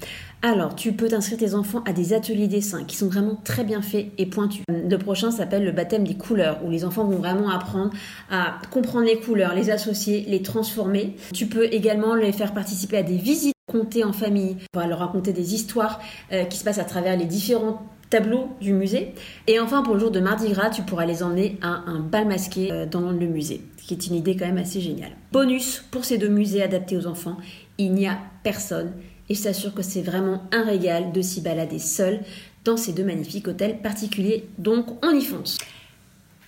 Alors, 0.43 0.75
tu 0.75 0.93
peux 0.93 1.09
t'inscrire 1.09 1.39
tes 1.39 1.55
enfants 1.55 1.83
à 1.87 1.95
des 1.95 2.13
ateliers 2.13 2.49
dessin 2.49 2.85
qui 2.85 2.97
sont 2.97 3.09
vraiment 3.09 3.41
très 3.45 3.65
bien 3.65 3.81
faits 3.81 4.09
et 4.19 4.27
pointus. 4.27 4.63
Le 4.69 4.97
prochain 4.99 5.31
s'appelle 5.31 5.65
le 5.65 5.73
baptême 5.73 6.07
des 6.07 6.17
couleurs, 6.17 6.61
où 6.63 6.71
les 6.71 6.85
enfants 6.85 7.05
vont 7.05 7.17
vraiment 7.17 7.49
apprendre 7.49 7.93
à 8.31 8.59
comprendre 8.71 9.07
les 9.07 9.19
couleurs, 9.19 9.55
les 9.55 9.71
associer, 9.71 10.27
les 10.29 10.43
transformer. 10.43 11.17
Tu 11.33 11.47
peux 11.47 11.65
également 11.73 12.15
les 12.15 12.33
faire 12.33 12.53
participer 12.53 12.99
à 12.99 13.03
des 13.03 13.17
visites 13.17 13.55
comptées 13.67 14.05
en 14.05 14.13
famille, 14.13 14.57
pour 14.73 14.83
leur 14.83 14.99
raconter 14.99 15.33
des 15.33 15.55
histoires 15.55 15.99
euh, 16.33 16.45
qui 16.45 16.59
se 16.59 16.65
passent 16.65 16.79
à 16.79 16.85
travers 16.85 17.17
les 17.17 17.25
différents 17.25 17.83
tableaux 18.11 18.49
du 18.61 18.73
musée. 18.73 19.13
Et 19.47 19.61
enfin, 19.61 19.83
pour 19.83 19.95
le 19.95 20.01
jour 20.01 20.11
de 20.11 20.21
Mardi 20.21 20.51
Gras, 20.51 20.71
tu 20.71 20.83
pourras 20.83 21.07
les 21.07 21.23
emmener 21.23 21.59
à 21.63 21.83
un 21.87 22.01
bal 22.01 22.27
masqué 22.27 22.71
euh, 22.71 22.87
dans 22.87 23.11
le 23.11 23.27
musée, 23.27 23.63
ce 23.79 23.87
qui 23.87 23.95
est 23.95 24.07
une 24.07 24.15
idée 24.15 24.37
quand 24.37 24.47
même 24.47 24.59
assez 24.59 24.81
géniale. 24.81 25.13
Bonus 25.33 25.85
pour 25.91 26.05
ces 26.05 26.19
deux 26.19 26.29
musées 26.29 26.63
adaptés 26.63 26.97
aux 26.97 27.07
enfants, 27.07 27.37
il 27.79 27.93
n'y 27.93 28.07
a 28.07 28.19
personne 28.43 28.93
et 29.29 29.35
je 29.35 29.43
t'assure 29.43 29.75
que 29.75 29.83
c'est 29.83 30.03
vraiment 30.03 30.43
un 30.53 30.65
régal 30.65 31.13
de 31.13 31.23
s'y 31.23 31.41
balader 31.41 31.79
seul 31.79 32.21
dans 32.65 32.77
ces 32.77 32.93
deux 32.93 33.05
magnifiques 33.05 33.49
hôtels 33.49 33.79
particuliers. 33.79 34.47
Donc 34.59 34.87
on 35.05 35.11
y 35.11 35.23
fonce. 35.23 35.59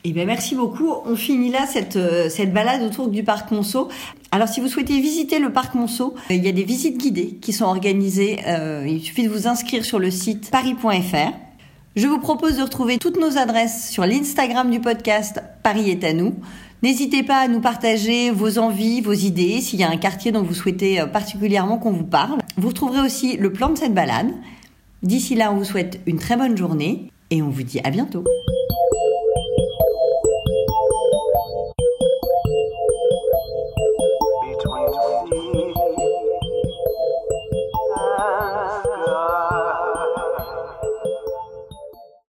Eh 0.04 0.12
bien, 0.12 0.24
merci 0.24 0.54
beaucoup. 0.54 0.92
On 1.04 1.16
finit 1.16 1.50
là 1.50 1.66
cette, 1.66 1.96
euh, 1.96 2.28
balade 2.46 2.82
autour 2.82 3.08
du 3.08 3.24
parc 3.24 3.50
Monceau. 3.50 3.88
Alors, 4.30 4.46
si 4.46 4.60
vous 4.60 4.68
souhaitez 4.68 5.00
visiter 5.00 5.40
le 5.40 5.50
parc 5.50 5.74
Monceau, 5.74 6.14
euh, 6.30 6.34
il 6.34 6.44
y 6.44 6.48
a 6.48 6.52
des 6.52 6.62
visites 6.62 6.96
guidées 6.96 7.38
qui 7.40 7.52
sont 7.52 7.64
organisées. 7.64 8.38
Il 8.86 9.00
suffit 9.00 9.24
de 9.24 9.30
vous 9.30 9.48
inscrire 9.48 9.84
sur 9.84 9.98
le 9.98 10.12
site 10.12 10.50
paris.fr. 10.52 11.45
Je 11.96 12.06
vous 12.06 12.18
propose 12.18 12.58
de 12.58 12.62
retrouver 12.62 12.98
toutes 12.98 13.18
nos 13.18 13.38
adresses 13.38 13.88
sur 13.88 14.04
l'Instagram 14.04 14.70
du 14.70 14.80
podcast 14.80 15.40
Paris 15.62 15.88
est 15.88 16.04
à 16.04 16.12
nous. 16.12 16.34
N'hésitez 16.82 17.22
pas 17.22 17.38
à 17.38 17.48
nous 17.48 17.62
partager 17.62 18.30
vos 18.30 18.58
envies, 18.58 19.00
vos 19.00 19.14
idées, 19.14 19.62
s'il 19.62 19.80
y 19.80 19.82
a 19.82 19.88
un 19.88 19.96
quartier 19.96 20.30
dont 20.30 20.42
vous 20.42 20.52
souhaitez 20.52 21.00
euh, 21.00 21.06
particulièrement 21.06 21.78
qu'on 21.78 21.92
vous 21.92 22.04
parle. 22.04 22.40
Vous 22.58 22.68
retrouverez 22.68 23.00
aussi 23.00 23.38
le 23.38 23.50
plan 23.50 23.70
de 23.70 23.78
cette 23.78 23.94
balade. 23.94 24.30
D'ici 25.02 25.34
là, 25.36 25.50
on 25.50 25.56
vous 25.56 25.64
souhaite 25.64 25.98
une 26.04 26.18
très 26.18 26.36
bonne 26.36 26.54
journée 26.54 27.10
et 27.30 27.40
on 27.40 27.48
vous 27.48 27.62
dit 27.62 27.80
à 27.82 27.88
bientôt. 27.88 28.24